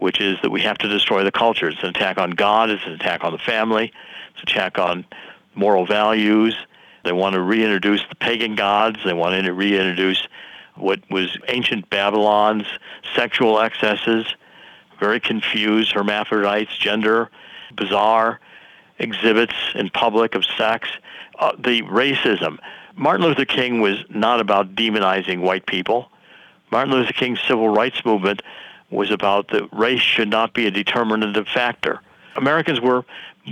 which 0.00 0.20
is 0.20 0.38
that 0.42 0.50
we 0.50 0.62
have 0.62 0.78
to 0.78 0.88
destroy 0.88 1.22
the 1.22 1.30
culture. 1.30 1.68
It's 1.68 1.82
an 1.82 1.90
attack 1.90 2.18
on 2.18 2.30
God, 2.30 2.70
it's 2.70 2.84
an 2.84 2.92
attack 2.92 3.22
on 3.22 3.32
the 3.32 3.38
family, 3.38 3.92
it's 4.32 4.42
an 4.42 4.48
attack 4.48 4.78
on 4.78 5.04
moral 5.54 5.86
values. 5.86 6.56
They 7.04 7.12
want 7.12 7.34
to 7.34 7.42
reintroduce 7.42 8.02
the 8.08 8.14
pagan 8.16 8.54
gods, 8.54 8.98
they 9.04 9.12
want 9.12 9.44
to 9.44 9.52
reintroduce 9.52 10.26
what 10.74 11.00
was 11.10 11.38
ancient 11.48 11.88
Babylon's 11.90 12.66
sexual 13.14 13.60
excesses, 13.60 14.26
very 14.98 15.20
confused 15.20 15.92
hermaphrodites, 15.92 16.76
gender, 16.78 17.30
bizarre 17.74 18.40
exhibits 18.98 19.54
in 19.74 19.90
public 19.90 20.34
of 20.34 20.44
sex, 20.56 20.88
uh, 21.38 21.52
the 21.58 21.82
racism. 21.82 22.58
Martin 22.96 23.26
Luther 23.26 23.44
King 23.44 23.80
was 23.80 23.98
not 24.08 24.40
about 24.40 24.74
demonizing 24.74 25.40
white 25.40 25.66
people. 25.66 26.10
Martin 26.70 26.92
Luther 26.92 27.12
King's 27.12 27.40
civil 27.40 27.68
rights 27.68 28.04
movement 28.04 28.42
was 28.90 29.10
about 29.10 29.48
that 29.48 29.68
race 29.72 30.00
should 30.00 30.28
not 30.28 30.52
be 30.54 30.66
a 30.66 30.70
determinative 30.70 31.46
factor. 31.46 32.00
Americans 32.36 32.80
were 32.80 33.04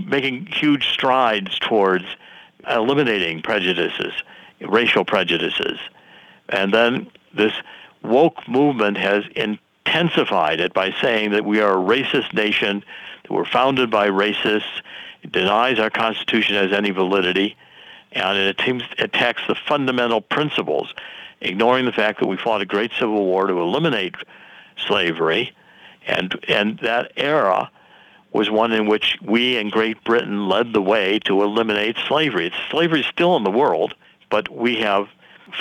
making 0.07 0.47
huge 0.47 0.89
strides 0.89 1.59
towards 1.59 2.05
eliminating 2.69 3.43
prejudices, 3.43 4.13
racial 4.61 5.05
prejudices. 5.05 5.79
And 6.49 6.73
then 6.73 7.11
this 7.35 7.53
woke 8.03 8.47
movement 8.49 8.97
has 8.99 9.25
intensified 9.37 10.61
it 10.61 10.73
by 10.75 10.93
saying 11.01 11.31
that 11.31 11.45
we 11.45 11.61
are 11.61 11.73
a 11.73 11.83
racist 11.83 12.33
nation, 12.35 12.85
that 13.23 13.33
we're 13.33 13.45
founded 13.45 13.91
by 13.91 14.09
racists, 14.09 14.83
it 15.23 15.33
denies 15.33 15.79
our 15.79 15.91
Constitution 15.91 16.55
has 16.55 16.73
any 16.73 16.91
validity, 16.91 17.57
and 18.13 18.39
it 18.39 18.61
attacks 18.99 19.43
the 19.49 19.55
fundamental 19.55 20.21
principles, 20.21 20.95
ignoring 21.41 21.85
the 21.85 21.93
fact 21.93 22.21
that 22.21 22.29
we 22.29 22.37
fought 22.37 22.61
a 22.61 22.67
great 22.67 22.93
civil 22.93 23.25
war 23.25 23.47
to 23.47 23.61
eliminate 23.61 24.15
slavery, 24.77 25.55
and 26.07 26.39
and 26.49 26.79
that 26.81 27.13
era 27.17 27.71
was 28.33 28.51
one 28.51 28.73
in 28.73 28.87
which 28.87 29.19
we 29.23 29.57
and 29.57 29.73
Great 29.73 30.03
Britain 30.05 30.49
led 30.49 30.73
the 30.73 30.83
way 30.83 31.19
to 31.21 31.43
eliminate 31.43 31.97
slavery. 32.07 32.53
Slavery 32.71 33.01
is 33.01 33.07
still 33.07 33.37
in 33.37 33.45
the 33.45 33.51
world, 33.51 33.95
but 34.31 34.49
we 34.55 34.77
have 34.77 35.09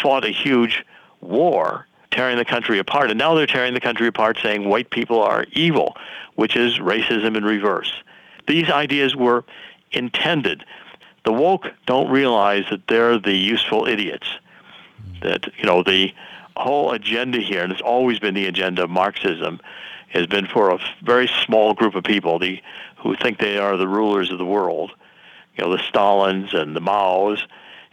fought 0.01 0.25
a 0.25 0.29
huge 0.29 0.83
war 1.21 1.87
tearing 2.11 2.37
the 2.37 2.45
country 2.45 2.79
apart. 2.79 3.09
And 3.09 3.17
now 3.17 3.35
they're 3.35 3.47
tearing 3.47 3.73
the 3.73 3.79
country 3.79 4.07
apart 4.07 4.37
saying 4.41 4.67
white 4.67 4.89
people 4.89 5.21
are 5.21 5.45
evil, 5.53 5.95
which 6.35 6.55
is 6.55 6.79
racism 6.79 7.37
in 7.37 7.45
reverse. 7.45 7.91
These 8.47 8.69
ideas 8.69 9.15
were 9.15 9.43
intended. 9.91 10.63
The 11.25 11.33
woke 11.33 11.67
don't 11.85 12.09
realize 12.09 12.65
that 12.69 12.87
they're 12.87 13.17
the 13.17 13.35
useful 13.35 13.87
idiots. 13.87 14.27
That, 15.21 15.47
you 15.57 15.65
know, 15.65 15.83
the 15.83 16.13
whole 16.55 16.91
agenda 16.91 17.39
here, 17.39 17.63
and 17.63 17.71
it's 17.71 17.81
always 17.81 18.19
been 18.19 18.33
the 18.33 18.45
agenda 18.45 18.83
of 18.83 18.89
Marxism, 18.89 19.59
has 20.09 20.27
been 20.27 20.47
for 20.47 20.71
a 20.71 20.79
very 21.03 21.27
small 21.45 21.73
group 21.73 21.95
of 21.95 22.03
people 22.03 22.39
the, 22.39 22.61
who 22.97 23.15
think 23.15 23.39
they 23.39 23.57
are 23.57 23.77
the 23.77 23.87
rulers 23.87 24.31
of 24.31 24.37
the 24.37 24.45
world. 24.45 24.91
You 25.55 25.65
know, 25.65 25.75
the 25.75 25.83
Stalins 25.83 26.53
and 26.53 26.75
the 26.75 26.81
Maos. 26.81 27.45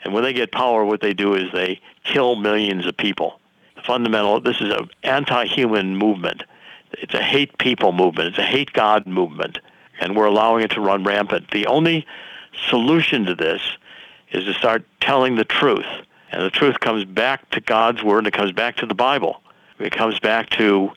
And 0.04 0.12
when 0.12 0.22
they 0.22 0.32
get 0.32 0.52
power, 0.52 0.84
what 0.84 1.00
they 1.00 1.14
do 1.14 1.34
is 1.34 1.50
they 1.52 1.80
kill 2.04 2.36
millions 2.36 2.86
of 2.86 2.96
people. 2.96 3.40
The 3.76 3.82
fundamental, 3.82 4.40
this 4.40 4.60
is 4.60 4.70
an 4.70 4.90
anti-human 5.02 5.96
movement. 5.96 6.44
It's 6.92 7.14
a 7.14 7.22
hate 7.22 7.56
people 7.58 7.92
movement. 7.92 8.28
It's 8.28 8.38
a 8.38 8.42
hate 8.42 8.72
God 8.72 9.06
movement. 9.06 9.58
And 10.00 10.16
we're 10.16 10.26
allowing 10.26 10.62
it 10.62 10.70
to 10.72 10.80
run 10.80 11.04
rampant. 11.04 11.50
The 11.50 11.66
only 11.66 12.06
solution 12.68 13.24
to 13.24 13.34
this 13.34 13.62
is 14.30 14.44
to 14.44 14.54
start 14.54 14.84
telling 15.00 15.36
the 15.36 15.44
truth 15.44 15.86
and 16.34 16.42
the 16.42 16.50
truth 16.50 16.80
comes 16.80 17.04
back 17.04 17.48
to 17.50 17.60
God's 17.60 18.02
Word 18.02 18.18
and 18.18 18.26
it 18.26 18.32
comes 18.32 18.50
back 18.50 18.74
to 18.78 18.86
the 18.86 18.94
Bible. 18.94 19.40
It 19.78 19.92
comes 19.92 20.18
back 20.18 20.50
to 20.50 20.90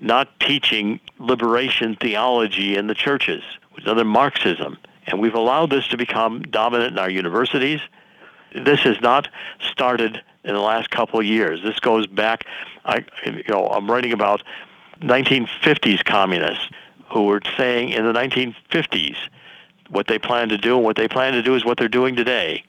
not 0.00 0.40
teaching 0.40 0.98
liberation 1.18 1.94
theology 1.96 2.74
in 2.74 2.86
the 2.86 2.94
churches, 2.94 3.42
which 3.72 3.84
is 3.84 3.86
another 3.86 4.06
Marxism. 4.06 4.78
And 5.06 5.20
we've 5.20 5.34
allowed 5.34 5.68
this 5.68 5.86
to 5.88 5.98
become 5.98 6.40
dominant 6.40 6.92
in 6.92 6.98
our 6.98 7.10
universities. 7.10 7.82
This 8.54 8.80
has 8.80 8.98
not 9.02 9.28
started 9.60 10.22
in 10.44 10.54
the 10.54 10.60
last 10.60 10.90
couple 10.90 11.20
of 11.20 11.26
years. 11.26 11.62
This 11.62 11.78
goes 11.80 12.06
back, 12.06 12.46
I, 12.86 13.04
you 13.26 13.42
know, 13.46 13.66
I'm 13.66 13.90
writing 13.90 14.14
about 14.14 14.42
1950s 15.00 16.02
communists 16.02 16.66
who 17.10 17.24
were 17.24 17.42
saying 17.58 17.90
in 17.90 18.06
the 18.06 18.12
1950s 18.14 19.16
what 19.90 20.06
they 20.06 20.18
plan 20.18 20.48
to 20.48 20.56
do, 20.56 20.76
and 20.76 20.84
what 20.84 20.96
they 20.96 21.08
plan 21.08 21.34
to 21.34 21.42
do 21.42 21.54
is 21.56 21.64
what 21.66 21.76
they're 21.76 21.88
doing 21.88 22.16
today 22.16 22.64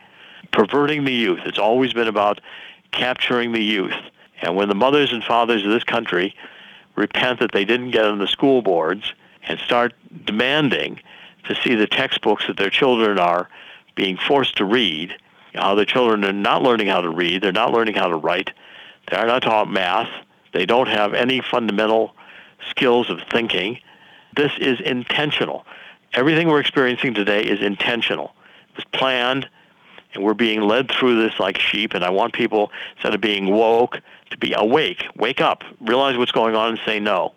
perverting 0.52 1.06
the 1.06 1.13
youth. 1.13 1.41
It's 1.45 1.60
always 1.60 1.93
been 1.93 2.08
about 2.08 2.41
capturing 2.91 3.52
the 3.52 3.63
youth. 3.63 3.95
And 4.41 4.56
when 4.56 4.69
the 4.69 4.75
mothers 4.75 5.12
and 5.12 5.23
fathers 5.23 5.65
of 5.65 5.71
this 5.71 5.84
country 5.84 6.36
repent 6.95 7.39
that 7.39 7.52
they 7.52 7.65
didn't 7.65 7.91
get 7.91 8.06
on 8.06 8.19
the 8.19 8.28
school 8.28 8.62
boards 8.62 9.13
and 9.43 9.60
start 9.60 9.93
demanding 10.25 10.99
to 11.45 11.56
see 11.56 11.75
the 11.75 11.88
textbooks 11.88 12.47
that 12.47 12.58
their 12.58 12.69
children 12.69 13.17
are 13.17 13.49
being 13.95 14.17
forced 14.17 14.58
to 14.58 14.65
read, 14.65 15.15
how 15.54 15.75
the 15.75 15.86
children 15.86 16.23
are 16.23 16.34
not 16.34 16.62
learning 16.62 16.88
how 16.88 17.02
to 17.02 17.10
read, 17.10 17.41
they're 17.41 17.52
not 17.52 17.71
learning 17.71 17.95
how 17.95 18.08
to 18.08 18.15
write, 18.15 18.52
they 19.10 19.17
are 19.17 19.28
not 19.28 19.43
taught 19.43 19.69
math, 19.69 20.10
they 20.54 20.65
don't 20.65 20.88
have 20.88 21.13
any 21.13 21.41
fundamental 21.41 22.15
skills 22.69 23.10
of 23.10 23.19
thinking. 23.32 23.80
This 24.36 24.52
is 24.60 24.80
intentional. 24.82 25.65
Everything 26.13 26.47
we're 26.47 26.60
experiencing 26.60 27.13
today 27.13 27.41
is 27.41 27.62
intentional. 27.62 28.34
It 28.69 28.78
was 28.78 28.86
planned 28.93 29.47
and 30.13 30.24
we're 30.24 30.34
being 30.34 30.62
led 30.62 30.91
through 30.91 31.22
this 31.22 31.39
like 31.39 31.58
sheep. 31.58 31.93
And 31.93 32.04
I 32.04 32.10
want 32.10 32.34
people, 32.34 32.72
instead 32.95 33.13
of 33.13 33.22
being 33.22 33.48
woke, 33.48 34.02
to 34.32 34.38
be 34.38 34.54
awake, 34.56 35.06
wake 35.15 35.41
up, 35.41 35.63
realize 35.82 36.17
what's 36.17 36.32
going 36.32 36.56
on, 36.56 36.72
and 36.72 36.80
say 36.86 37.00
no. 37.00 37.34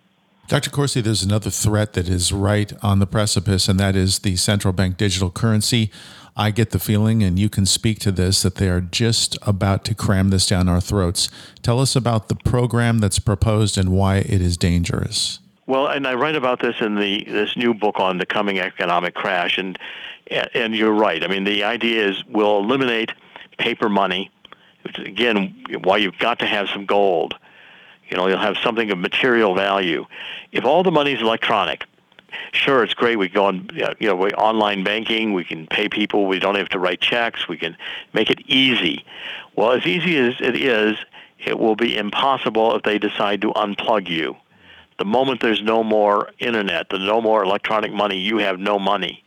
Dr. 0.48 0.70
Corsi, 0.70 1.00
there's 1.00 1.22
another 1.22 1.50
threat 1.50 1.94
that 1.94 2.08
is 2.08 2.32
right 2.32 2.72
on 2.82 2.98
the 2.98 3.06
precipice, 3.06 3.68
and 3.68 3.78
that 3.80 3.96
is 3.96 4.18
the 4.20 4.36
central 4.36 4.72
bank 4.72 4.96
digital 4.96 5.30
currency. 5.30 5.90
I 6.36 6.50
get 6.50 6.70
the 6.70 6.78
feeling, 6.78 7.22
and 7.22 7.38
you 7.38 7.48
can 7.48 7.64
speak 7.64 8.00
to 8.00 8.12
this, 8.12 8.42
that 8.42 8.56
they 8.56 8.68
are 8.68 8.80
just 8.80 9.38
about 9.42 9.84
to 9.84 9.94
cram 9.94 10.30
this 10.30 10.46
down 10.46 10.68
our 10.68 10.80
throats. 10.80 11.30
Tell 11.62 11.78
us 11.78 11.94
about 11.94 12.28
the 12.28 12.34
program 12.34 12.98
that's 12.98 13.18
proposed 13.18 13.78
and 13.78 13.90
why 13.90 14.16
it 14.16 14.40
is 14.40 14.56
dangerous. 14.56 15.38
Well, 15.66 15.86
and 15.86 16.06
I 16.06 16.14
write 16.14 16.34
about 16.34 16.60
this 16.60 16.76
in 16.80 16.96
the 16.96 17.24
this 17.24 17.56
new 17.56 17.72
book 17.72 18.00
on 18.00 18.18
the 18.18 18.26
coming 18.26 18.58
economic 18.58 19.14
crash, 19.14 19.58
and 19.58 19.78
and 20.30 20.74
you're 20.74 20.92
right. 20.92 21.22
I 21.22 21.28
mean, 21.28 21.44
the 21.44 21.64
idea 21.64 22.06
is 22.06 22.24
we'll 22.26 22.58
eliminate 22.58 23.12
paper 23.58 23.88
money, 23.88 24.30
which 24.82 24.98
is, 24.98 25.06
again 25.06 25.64
why 25.82 25.96
you've 25.98 26.18
got 26.18 26.38
to 26.40 26.46
have 26.46 26.68
some 26.68 26.86
gold. 26.86 27.34
You 28.08 28.16
know, 28.16 28.26
you'll 28.26 28.38
have 28.38 28.58
something 28.58 28.90
of 28.90 28.98
material 28.98 29.54
value. 29.54 30.04
If 30.52 30.64
all 30.64 30.82
the 30.82 30.90
money 30.90 31.12
is 31.12 31.22
electronic, 31.22 31.84
sure, 32.52 32.84
it's 32.84 32.94
great. 32.94 33.16
We 33.18 33.28
go 33.28 33.46
on, 33.46 33.68
you 33.72 34.08
know, 34.08 34.16
we 34.16 34.30
online 34.32 34.84
banking. 34.84 35.32
We 35.32 35.44
can 35.44 35.66
pay 35.66 35.88
people. 35.88 36.26
We 36.26 36.38
don't 36.38 36.56
have 36.56 36.68
to 36.70 36.78
write 36.78 37.00
checks. 37.00 37.48
We 37.48 37.56
can 37.56 37.76
make 38.12 38.30
it 38.30 38.40
easy. 38.46 39.04
Well, 39.56 39.72
as 39.72 39.86
easy 39.86 40.16
as 40.18 40.34
it 40.40 40.56
is, 40.56 40.96
it 41.38 41.58
will 41.58 41.76
be 41.76 41.96
impossible 41.96 42.74
if 42.76 42.82
they 42.82 42.98
decide 42.98 43.40
to 43.42 43.52
unplug 43.52 44.08
you. 44.08 44.36
The 44.98 45.04
moment 45.04 45.40
there's 45.40 45.62
no 45.62 45.82
more 45.82 46.30
internet, 46.38 46.88
there's 46.90 47.04
no 47.04 47.20
more 47.20 47.42
electronic 47.42 47.92
money, 47.92 48.18
you 48.18 48.38
have 48.38 48.60
no 48.60 48.78
money. 48.78 49.24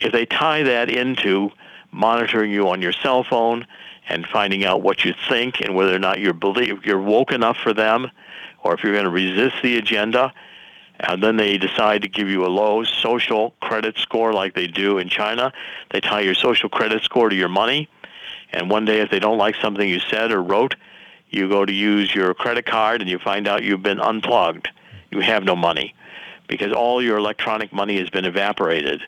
If 0.00 0.12
they 0.12 0.26
tie 0.26 0.62
that 0.64 0.90
into 0.90 1.50
monitoring 1.90 2.50
you 2.50 2.68
on 2.68 2.82
your 2.82 2.92
cell 2.92 3.24
phone 3.24 3.66
and 4.08 4.26
finding 4.26 4.64
out 4.64 4.82
what 4.82 5.04
you 5.04 5.14
think 5.28 5.60
and 5.60 5.74
whether 5.74 5.94
or 5.94 5.98
not 5.98 6.20
you're 6.20 6.34
believe 6.34 6.84
you're 6.84 7.00
woke 7.00 7.32
enough 7.32 7.56
for 7.56 7.72
them, 7.72 8.10
or 8.62 8.74
if 8.74 8.82
you're 8.82 8.92
going 8.92 9.04
to 9.04 9.10
resist 9.10 9.56
the 9.62 9.78
agenda, 9.78 10.32
and 11.00 11.22
then 11.22 11.36
they 11.36 11.58
decide 11.58 12.02
to 12.02 12.08
give 12.08 12.28
you 12.28 12.44
a 12.44 12.48
low 12.48 12.84
social 12.84 13.52
credit 13.60 13.98
score 13.98 14.32
like 14.32 14.54
they 14.54 14.66
do 14.66 14.98
in 14.98 15.08
China. 15.08 15.52
They 15.90 16.00
tie 16.00 16.20
your 16.20 16.34
social 16.34 16.68
credit 16.68 17.02
score 17.02 17.28
to 17.28 17.36
your 17.36 17.48
money, 17.48 17.88
and 18.52 18.70
one 18.70 18.84
day 18.84 19.00
if 19.00 19.10
they 19.10 19.18
don't 19.18 19.38
like 19.38 19.56
something 19.56 19.88
you 19.88 20.00
said 20.00 20.32
or 20.32 20.42
wrote, 20.42 20.74
you 21.30 21.48
go 21.48 21.64
to 21.64 21.72
use 21.72 22.14
your 22.14 22.32
credit 22.34 22.66
card 22.66 23.00
and 23.00 23.10
you 23.10 23.18
find 23.18 23.48
out 23.48 23.62
you've 23.62 23.82
been 23.82 24.00
unplugged. 24.00 24.68
You 25.10 25.20
have 25.20 25.44
no 25.44 25.56
money 25.56 25.94
because 26.48 26.72
all 26.72 27.02
your 27.02 27.18
electronic 27.18 27.72
money 27.72 27.98
has 27.98 28.08
been 28.10 28.24
evaporated, 28.24 29.02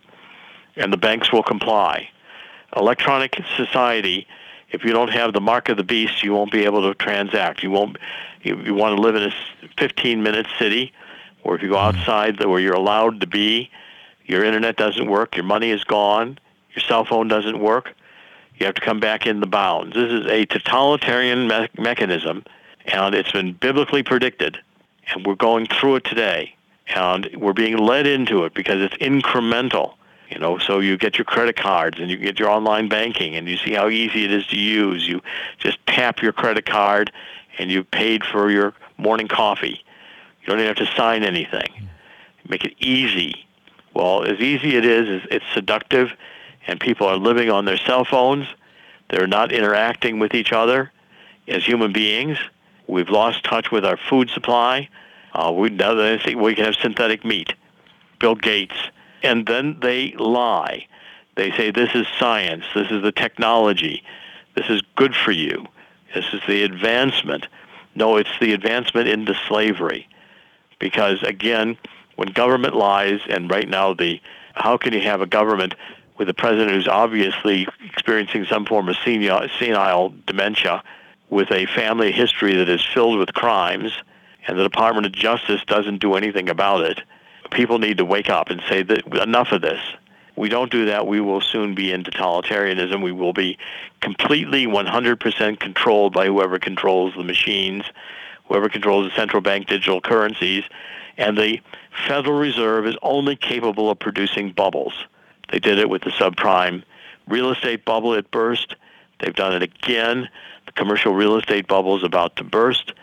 and 0.79 0.93
the 0.93 0.97
banks 0.97 1.33
will 1.33 1.43
comply. 1.43 2.09
Electronic 2.77 3.41
society 3.57 4.27
if 4.71 4.85
you 4.85 4.93
don't 4.93 5.09
have 5.09 5.33
the 5.33 5.41
mark 5.41 5.71
of 5.71 5.79
the 5.79 5.83
beast, 5.83 6.23
you 6.23 6.35
won't 6.35 6.53
be 6.53 6.67
able 6.67 6.83
to 6.83 6.95
transact. 6.95 7.63
You 7.63 7.71
won't. 7.71 7.97
You, 8.43 8.59
you 8.59 8.75
want 8.75 8.97
to 8.97 9.01
live 9.01 9.17
in 9.17 9.23
a 9.23 9.33
15-minute 9.79 10.47
city 10.59 10.93
or 11.43 11.55
if 11.55 11.63
you 11.63 11.69
go 11.69 11.77
mm-hmm. 11.77 11.99
outside 11.99 12.45
where 12.45 12.61
you're 12.61 12.75
allowed 12.75 13.21
to 13.21 13.27
be, 13.27 13.71
your 14.27 14.45
internet 14.45 14.77
doesn't 14.77 15.09
work, 15.09 15.37
your 15.37 15.45
money 15.45 15.71
is 15.71 15.83
gone, 15.85 16.39
your 16.75 16.83
cell 16.83 17.05
phone 17.05 17.29
doesn't 17.29 17.59
work, 17.59 17.95
you 18.57 18.67
have 18.67 18.75
to 18.75 18.81
come 18.81 19.01
back 19.01 19.27
in 19.27 19.41
the 19.41 19.47
bounds. 19.47 19.95
This 19.95 20.13
is 20.13 20.27
a 20.27 20.45
totalitarian 20.47 21.49
me- 21.49 21.69
mechanism, 21.79 22.45
and 22.87 23.15
it's 23.15 23.33
been 23.33 23.55
biblically 23.55 24.03
predicted, 24.03 24.59
and 25.09 25.27
we're 25.27 25.35
going 25.35 25.67
through 25.67 25.97
it 25.97 26.05
today, 26.05 26.55
and 26.89 27.29
we're 27.37 27.53
being 27.53 27.79
led 27.79 28.07
into 28.07 28.45
it 28.45 28.53
because 28.53 28.83
it's 28.83 28.97
incremental. 28.97 29.95
You 30.31 30.39
know, 30.39 30.59
so 30.59 30.81
you 30.81 30.99
get 30.99 31.17
your 31.17 31.25
credit 31.25 31.57
cards 31.57 31.99
and 31.99 32.11
you 32.11 32.17
get 32.17 32.39
your 32.39 32.51
online 32.51 32.89
banking, 32.89 33.35
and 33.35 33.49
you 33.49 33.57
see 33.57 33.73
how 33.73 33.89
easy 33.89 34.25
it 34.25 34.33
is 34.33 34.47
to 34.49 34.57
use. 34.57 35.09
You 35.09 35.23
just 35.59 35.79
tap 35.87 36.21
your 36.21 36.33
credit 36.33 36.67
card, 36.67 37.11
and 37.59 37.71
you've 37.71 37.91
paid 37.91 38.25
for 38.25 38.51
your 38.51 38.75
morning 38.99 39.29
coffee 39.29 39.85
you 40.49 40.55
don't 40.55 40.65
even 40.65 40.75
have 40.75 40.89
to 40.89 40.97
sign 40.97 41.25
anything. 41.25 41.91
Make 42.49 42.65
it 42.65 42.75
easy. 42.79 43.47
Well, 43.93 44.25
as 44.25 44.39
easy 44.41 44.77
it 44.77 44.85
is, 44.87 45.27
it's 45.31 45.45
seductive, 45.53 46.11
and 46.67 46.81
people 46.81 47.07
are 47.07 47.19
living 47.19 47.51
on 47.51 47.67
their 47.67 47.77
cell 47.77 48.07
phones. 48.07 48.47
They're 49.11 49.27
not 49.27 49.53
interacting 49.53 50.19
with 50.19 50.35
each 50.35 50.55
other 50.55 50.91
as 51.49 51.67
human 51.67 51.93
beings. 51.93 52.39
We've 52.87 53.11
lost 53.11 53.45
touch 53.45 53.71
with 53.71 53.85
our 53.85 53.99
food 53.99 54.31
supply. 54.31 54.89
Uh, 55.35 55.53
we, 55.55 55.69
now 55.69 55.93
they 55.93 56.17
think 56.17 56.41
we 56.41 56.55
can 56.55 56.65
have 56.65 56.77
synthetic 56.77 57.27
meat. 57.27 57.53
Bill 58.19 58.35
Gates. 58.35 58.89
And 59.23 59.47
then 59.47 59.79
they 59.81 60.13
lie. 60.13 60.87
They 61.37 61.51
say 61.53 61.71
this 61.71 61.95
is 61.95 62.07
science. 62.19 62.65
This 62.75 62.91
is 62.91 63.03
the 63.03 63.13
technology. 63.13 64.03
This 64.55 64.69
is 64.69 64.83
good 64.97 65.15
for 65.15 65.33
you. 65.33 65.67
This 66.15 66.27
is 66.33 66.41
the 66.47 66.63
advancement. 66.63 67.47
No, 67.95 68.17
it's 68.17 68.39
the 68.41 68.53
advancement 68.53 69.09
into 69.09 69.35
slavery 69.47 70.09
because 70.79 71.23
again, 71.23 71.77
when 72.17 72.29
government 72.29 72.75
lies, 72.75 73.21
and 73.29 73.51
right 73.51 73.69
now 73.69 73.95
the 73.95 74.21
how 74.55 74.77
can 74.77 74.93
you 74.93 75.01
have 75.03 75.21
a 75.21 75.27
government 75.27 75.75
with 76.19 76.29
a 76.29 76.35
president 76.35 76.73
who's 76.73 76.89
obviously 76.89 77.69
experiencing 77.85 78.45
some 78.45 78.67
form 78.67 78.89
of 78.89 78.97
senile, 79.05 79.49
senile 79.59 80.13
dementia, 80.27 80.83
with 81.31 81.51
a 81.53 81.67
family 81.67 82.11
history 82.11 82.57
that 82.57 82.69
is 82.69 82.85
filled 82.85 83.19
with 83.19 83.33
crimes, 83.35 83.93
and 84.47 84.59
the 84.59 84.65
Department 84.65 85.07
of 85.07 85.13
Justice 85.13 85.63
doesn't 85.67 85.99
do 85.99 86.15
anything 86.15 86.49
about 86.49 86.81
it? 86.85 87.03
People 87.51 87.79
need 87.79 87.99
to 87.99 88.05
wake 88.05 88.31
up 88.31 88.51
and 88.51 88.63
say 88.69 88.83
that 88.83 89.07
enough 89.15 89.53
of 89.53 89.63
this. 89.63 89.81
We 90.37 90.49
don't 90.49 90.71
do 90.71 90.85
that, 90.87 91.07
we 91.07 91.21
will 91.21 91.41
soon 91.41 91.75
be 91.75 91.91
in 91.91 92.05
totalitarianism. 92.05 93.03
We 93.03 93.11
will 93.11 93.33
be 93.33 93.59
completely 94.01 94.67
100% 94.67 95.59
controlled 95.59 96.13
by 96.13 96.27
whoever 96.27 96.61
controls 96.61 97.15
the 97.17 97.25
machines 97.25 97.85
whoever 98.49 98.69
controls 98.69 99.09
the 99.09 99.15
central 99.15 99.43
bank 99.43 99.67
digital 99.67 100.01
currencies, 100.01 100.65
and 101.17 101.37
the 101.37 101.61
Federal 102.07 102.39
Reserve 102.39 102.87
is 102.87 102.97
only 103.03 103.37
capable 103.37 103.91
of 103.91 103.99
producing 103.99 104.53
bubbles. 104.53 105.07
They 105.51 105.59
did 105.59 105.79
it 105.79 105.89
with 105.89 106.03
the 106.03 106.11
subprime 106.11 106.83
real 107.27 107.51
estate 107.51 107.85
bubble. 107.85 108.15
It 108.15 108.31
burst. 108.31 108.75
They've 109.21 109.35
done 109.35 109.55
it 109.55 109.63
again. 109.63 110.29
The 110.67 110.73
commercial 110.73 111.13
real 111.13 111.37
estate 111.37 111.67
bubble 111.67 111.97
is 111.97 112.05
about 112.05 112.37
to 112.37 112.45
burst, 112.45 112.95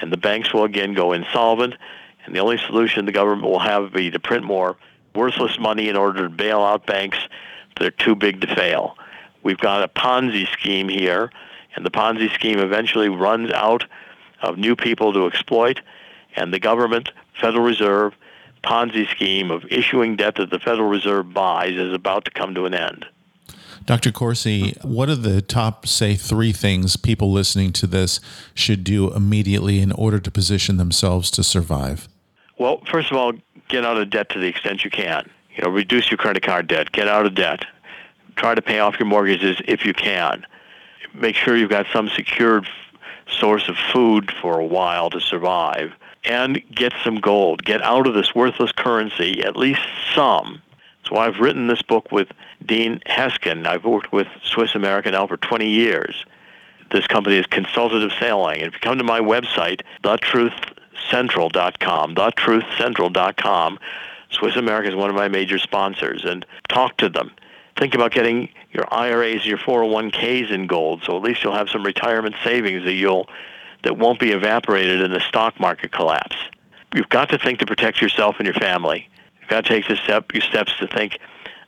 and 0.00 0.12
the 0.12 0.16
banks 0.16 0.52
will 0.52 0.64
again 0.64 0.94
go 0.94 1.12
insolvent. 1.12 1.74
And 2.24 2.34
the 2.34 2.40
only 2.40 2.58
solution 2.58 3.06
the 3.06 3.12
government 3.12 3.48
will 3.48 3.58
have 3.58 3.82
will 3.82 3.90
be 3.90 4.10
to 4.10 4.20
print 4.20 4.44
more 4.44 4.76
worthless 5.14 5.58
money 5.58 5.88
in 5.88 5.96
order 5.96 6.22
to 6.22 6.28
bail 6.28 6.60
out 6.60 6.86
banks 6.86 7.18
that 7.76 7.86
are 7.86 7.90
too 7.90 8.14
big 8.14 8.40
to 8.42 8.54
fail. 8.54 8.96
We've 9.42 9.58
got 9.58 9.82
a 9.82 9.88
Ponzi 9.88 10.46
scheme 10.52 10.88
here, 10.88 11.32
and 11.74 11.84
the 11.84 11.90
Ponzi 11.90 12.32
scheme 12.32 12.58
eventually 12.58 13.08
runs 13.08 13.50
out 13.50 13.84
of 14.42 14.58
new 14.58 14.76
people 14.76 15.12
to 15.12 15.26
exploit, 15.26 15.80
and 16.36 16.52
the 16.52 16.60
government, 16.60 17.10
Federal 17.40 17.64
Reserve, 17.64 18.14
Ponzi 18.62 19.08
scheme 19.08 19.50
of 19.50 19.64
issuing 19.70 20.16
debt 20.16 20.34
that 20.36 20.50
the 20.50 20.58
Federal 20.58 20.88
Reserve 20.88 21.32
buys 21.32 21.74
is 21.74 21.92
about 21.92 22.26
to 22.26 22.30
come 22.30 22.54
to 22.54 22.66
an 22.66 22.74
end. 22.74 23.06
Dr. 23.86 24.12
Corsi, 24.12 24.76
what 24.82 25.08
are 25.08 25.16
the 25.16 25.42
top, 25.42 25.86
say, 25.86 26.14
three 26.14 26.52
things 26.52 26.96
people 26.96 27.32
listening 27.32 27.72
to 27.72 27.86
this 27.86 28.20
should 28.54 28.84
do 28.84 29.12
immediately 29.12 29.80
in 29.80 29.90
order 29.92 30.18
to 30.20 30.30
position 30.30 30.76
themselves 30.76 31.30
to 31.32 31.42
survive? 31.42 32.08
Well, 32.58 32.82
first 32.90 33.10
of 33.10 33.16
all, 33.16 33.32
get 33.68 33.84
out 33.84 33.96
of 33.96 34.10
debt 34.10 34.28
to 34.30 34.38
the 34.38 34.46
extent 34.46 34.84
you 34.84 34.90
can. 34.90 35.28
You 35.56 35.64
know, 35.64 35.70
reduce 35.70 36.10
your 36.10 36.18
credit 36.18 36.42
card 36.42 36.66
debt. 36.68 36.92
Get 36.92 37.08
out 37.08 37.26
of 37.26 37.34
debt. 37.34 37.64
Try 38.36 38.54
to 38.54 38.62
pay 38.62 38.78
off 38.78 38.98
your 38.98 39.08
mortgages 39.08 39.60
if 39.66 39.84
you 39.84 39.92
can. 39.92 40.46
Make 41.14 41.34
sure 41.34 41.56
you've 41.56 41.70
got 41.70 41.86
some 41.92 42.08
secured 42.08 42.68
source 43.28 43.68
of 43.68 43.76
food 43.92 44.30
for 44.40 44.58
a 44.58 44.66
while 44.66 45.10
to 45.10 45.20
survive 45.20 45.92
and 46.24 46.62
get 46.74 46.92
some 47.02 47.16
gold. 47.16 47.64
Get 47.64 47.82
out 47.82 48.06
of 48.06 48.14
this 48.14 48.34
worthless 48.34 48.72
currency, 48.72 49.42
at 49.42 49.56
least 49.56 49.80
some. 50.14 50.60
So 51.04 51.16
I've 51.16 51.38
written 51.38 51.66
this 51.66 51.82
book 51.82 52.12
with 52.12 52.28
Dean 52.64 53.00
Heskin. 53.06 53.66
I've 53.66 53.84
worked 53.84 54.12
with 54.12 54.28
Swiss 54.42 54.74
American 54.74 55.12
now 55.12 55.26
for 55.26 55.36
20 55.36 55.68
years. 55.68 56.24
This 56.90 57.06
company 57.06 57.36
is 57.36 57.46
consultative 57.46 58.12
selling. 58.18 58.60
If 58.60 58.74
you 58.74 58.80
come 58.80 58.98
to 58.98 59.04
my 59.04 59.20
website, 59.20 59.82
thetruthcentral.com, 60.02 62.14
thetruthcentral.com, 62.14 63.78
Swiss 64.30 64.56
America 64.56 64.88
is 64.88 64.94
one 64.94 65.10
of 65.10 65.16
my 65.16 65.28
major 65.28 65.58
sponsors, 65.58 66.24
and 66.24 66.46
talk 66.68 66.96
to 66.98 67.08
them 67.08 67.32
think 67.80 67.94
about 67.94 68.12
getting 68.12 68.50
your 68.72 68.84
IRAs, 68.92 69.46
your 69.46 69.56
401ks 69.56 70.50
in 70.50 70.66
gold, 70.66 71.02
so 71.02 71.16
at 71.16 71.22
least 71.22 71.42
you'll 71.42 71.54
have 71.54 71.70
some 71.70 71.82
retirement 71.82 72.36
savings 72.44 72.84
that 72.84 72.92
you'll 72.92 73.26
that 73.82 73.96
won't 73.96 74.20
be 74.20 74.32
evaporated 74.32 75.00
in 75.00 75.10
the 75.10 75.20
stock 75.20 75.58
market 75.58 75.90
collapse. 75.90 76.36
You've 76.94 77.08
got 77.08 77.30
to 77.30 77.38
think 77.38 77.60
to 77.60 77.66
protect 77.66 78.02
yourself 78.02 78.36
and 78.38 78.44
your 78.44 78.54
family. 78.54 79.08
You've 79.40 79.48
got 79.48 79.64
to 79.64 79.68
take 79.68 79.88
the 79.88 79.96
step, 79.96 80.30
steps 80.42 80.76
to 80.80 80.86
think, 80.86 81.18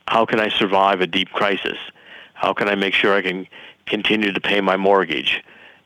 how 0.07 0.25
can 0.25 0.39
I 0.39 0.49
survive 0.49 1.01
a 1.01 1.07
deep 1.07 1.29
crisis? 1.29 1.77
How 2.33 2.53
can 2.53 2.67
I 2.67 2.75
make 2.75 2.93
sure 2.93 3.13
I 3.13 3.21
can 3.21 3.47
continue 3.85 4.31
to 4.31 4.41
pay 4.41 4.61
my 4.61 4.77
mortgage? 4.77 5.43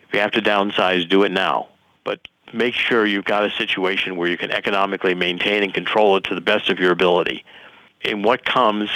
If 0.07 0.13
you 0.13 0.19
have 0.19 0.31
to 0.31 0.41
downsize, 0.41 1.07
do 1.07 1.23
it 1.23 1.31
now. 1.31 1.67
But 2.03 2.27
make 2.53 2.73
sure 2.73 3.05
you've 3.05 3.25
got 3.25 3.45
a 3.45 3.51
situation 3.51 4.15
where 4.15 4.29
you 4.29 4.37
can 4.37 4.51
economically 4.51 5.13
maintain 5.13 5.63
and 5.63 5.73
control 5.73 6.17
it 6.17 6.23
to 6.25 6.35
the 6.35 6.41
best 6.41 6.69
of 6.69 6.79
your 6.79 6.91
ability. 6.91 7.43
In 8.01 8.23
what 8.23 8.45
comes 8.45 8.89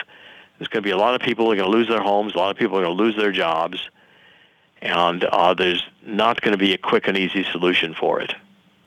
There's 0.57 0.67
going 0.67 0.83
to 0.83 0.87
be 0.87 0.91
a 0.91 0.97
lot 0.97 1.15
of 1.15 1.21
people 1.21 1.45
who 1.45 1.51
are 1.51 1.55
going 1.55 1.71
to 1.71 1.75
lose 1.77 1.87
their 1.87 2.01
homes. 2.01 2.35
A 2.35 2.37
lot 2.37 2.51
of 2.51 2.57
people 2.57 2.77
are 2.77 2.83
going 2.83 2.95
to 2.95 3.03
lose 3.03 3.17
their 3.17 3.31
jobs. 3.31 3.89
And 4.81 5.23
uh, 5.23 5.53
there's 5.53 5.83
not 6.05 6.41
going 6.41 6.53
to 6.53 6.57
be 6.57 6.73
a 6.73 6.77
quick 6.77 7.07
and 7.07 7.17
easy 7.17 7.43
solution 7.51 7.93
for 7.93 8.19
it. 8.19 8.33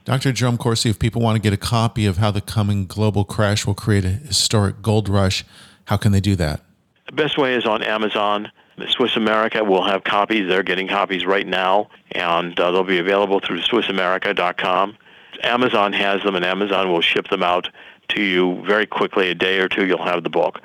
Dr. 0.04 0.32
Jerome 0.32 0.58
Corsi, 0.58 0.90
if 0.90 0.98
people 0.98 1.22
want 1.22 1.36
to 1.36 1.42
get 1.42 1.52
a 1.52 1.56
copy 1.56 2.04
of 2.06 2.18
how 2.18 2.30
the 2.30 2.40
coming 2.40 2.86
global 2.86 3.24
crash 3.24 3.66
will 3.66 3.74
create 3.74 4.04
a 4.04 4.10
historic 4.10 4.82
gold 4.82 5.08
rush, 5.08 5.44
how 5.86 5.96
can 5.96 6.12
they 6.12 6.20
do 6.20 6.36
that? 6.36 6.60
The 7.06 7.12
best 7.12 7.36
way 7.38 7.54
is 7.54 7.66
on 7.66 7.82
Amazon. 7.82 8.50
Swiss 8.88 9.16
America 9.16 9.62
will 9.62 9.84
have 9.84 10.04
copies. 10.04 10.48
They're 10.48 10.62
getting 10.62 10.88
copies 10.88 11.24
right 11.24 11.46
now, 11.46 11.88
and 12.12 12.58
uh, 12.58 12.72
they'll 12.72 12.82
be 12.82 12.98
available 12.98 13.40
through 13.40 13.60
SwissAmerica.com. 13.60 14.96
Amazon 15.42 15.92
has 15.92 16.22
them, 16.22 16.34
and 16.34 16.44
Amazon 16.44 16.90
will 16.90 17.00
ship 17.00 17.28
them 17.28 17.42
out 17.42 17.68
to 18.08 18.22
you 18.22 18.64
very 18.66 18.86
quickly. 18.86 19.30
A 19.30 19.34
day 19.34 19.58
or 19.58 19.68
two, 19.68 19.86
you'll 19.86 20.04
have 20.04 20.24
the 20.24 20.30
book. 20.30 20.60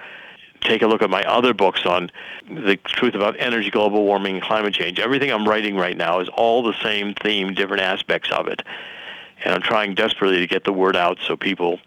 Take 0.62 0.82
a 0.82 0.88
look 0.88 1.02
at 1.02 1.10
my 1.10 1.24
other 1.24 1.54
books 1.54 1.86
on 1.86 2.10
the 2.50 2.78
truth 2.78 3.16
about 3.16 3.36
energy, 3.40 3.70
global 3.70 4.04
warming, 4.04 4.36
and 4.36 4.44
climate 4.44 4.74
change. 4.74 5.00
Everything 5.00 5.32
I'm 5.32 5.48
writing 5.48 5.76
right 5.76 5.96
now 5.96 6.20
is 6.20 6.30
all 6.30 6.64
the 6.64 6.76
same 6.82 7.14
theme, 7.14 7.54
different 7.54 7.82
aspects 7.82 8.32
of 8.32 8.48
it. 8.48 8.62
And 9.44 9.54
I'm 9.54 9.62
trying 9.62 9.96
desperately 9.96 10.40
to 10.40 10.48
get 10.48 10.66
the 10.66 10.74
word 10.74 10.96
out 10.96 11.20
so 11.26 11.38
people 11.38 11.80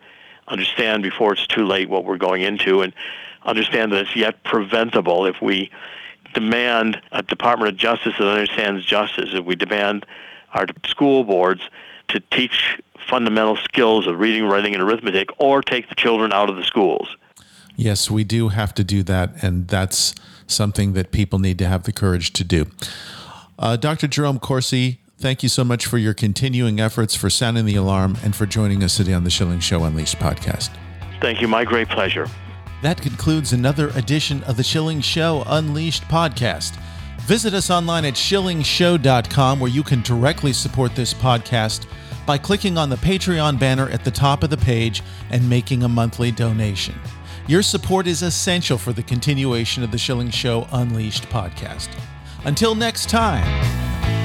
understand 0.48 1.02
before 1.02 1.32
it's 1.32 1.46
too 1.46 1.64
late 1.64 1.88
what 1.88 2.04
we're 2.04 2.18
going 2.18 2.42
into 2.42 2.82
and 2.82 2.92
understand 3.44 3.92
that 3.92 4.02
it's 4.02 4.16
yet 4.16 4.42
preventable 4.44 5.26
if 5.26 5.40
we 5.40 5.70
demand 6.34 7.00
a 7.12 7.22
Department 7.22 7.68
of 7.68 7.76
Justice 7.76 8.14
that 8.18 8.26
understands 8.26 8.84
justice, 8.84 9.30
if 9.32 9.44
we 9.44 9.54
demand 9.54 10.06
our 10.54 10.66
school 10.86 11.24
boards 11.24 11.62
to 12.08 12.20
teach 12.30 12.80
fundamental 13.08 13.56
skills 13.56 14.06
of 14.06 14.18
reading, 14.18 14.44
writing, 14.44 14.74
and 14.74 14.82
arithmetic, 14.82 15.28
or 15.38 15.62
take 15.62 15.88
the 15.88 15.94
children 15.94 16.32
out 16.32 16.48
of 16.48 16.56
the 16.56 16.64
schools. 16.64 17.16
Yes, 17.76 18.10
we 18.10 18.22
do 18.24 18.48
have 18.48 18.74
to 18.74 18.84
do 18.84 19.02
that, 19.04 19.42
and 19.42 19.66
that's 19.68 20.14
something 20.46 20.92
that 20.92 21.10
people 21.10 21.38
need 21.38 21.58
to 21.58 21.66
have 21.66 21.84
the 21.84 21.92
courage 21.92 22.32
to 22.34 22.44
do. 22.44 22.66
Uh, 23.58 23.76
Dr. 23.76 24.06
Jerome 24.06 24.38
Corsi, 24.38 25.00
thank 25.22 25.42
you 25.42 25.48
so 25.48 25.62
much 25.62 25.86
for 25.86 25.98
your 25.98 26.12
continuing 26.12 26.80
efforts 26.80 27.14
for 27.14 27.30
sounding 27.30 27.64
the 27.64 27.76
alarm 27.76 28.18
and 28.24 28.34
for 28.34 28.44
joining 28.44 28.82
us 28.82 28.96
today 28.96 29.12
on 29.12 29.22
the 29.22 29.30
Schilling 29.30 29.60
Show 29.60 29.84
Unleashed 29.84 30.16
podcast. 30.16 30.70
Thank 31.20 31.40
you. 31.40 31.46
My 31.46 31.64
great 31.64 31.88
pleasure. 31.88 32.26
That 32.82 33.00
concludes 33.00 33.52
another 33.52 33.90
edition 33.90 34.42
of 34.42 34.56
the 34.56 34.64
Schilling 34.64 35.00
Show 35.00 35.44
Unleashed 35.46 36.02
podcast. 36.04 36.76
Visit 37.20 37.54
us 37.54 37.70
online 37.70 38.04
at 38.04 38.14
schillingshow.com 38.14 39.60
where 39.60 39.70
you 39.70 39.84
can 39.84 40.02
directly 40.02 40.52
support 40.52 40.96
this 40.96 41.14
podcast 41.14 41.86
by 42.26 42.36
clicking 42.36 42.76
on 42.76 42.90
the 42.90 42.96
Patreon 42.96 43.60
banner 43.60 43.88
at 43.90 44.04
the 44.04 44.10
top 44.10 44.42
of 44.42 44.50
the 44.50 44.56
page 44.56 45.04
and 45.30 45.48
making 45.48 45.84
a 45.84 45.88
monthly 45.88 46.32
donation. 46.32 46.96
Your 47.46 47.62
support 47.62 48.08
is 48.08 48.22
essential 48.22 48.76
for 48.76 48.92
the 48.92 49.02
continuation 49.04 49.84
of 49.84 49.92
the 49.92 49.98
Schilling 49.98 50.30
Show 50.30 50.66
Unleashed 50.72 51.28
podcast. 51.28 51.88
Until 52.44 52.74
next 52.74 53.08
time. 53.08 54.21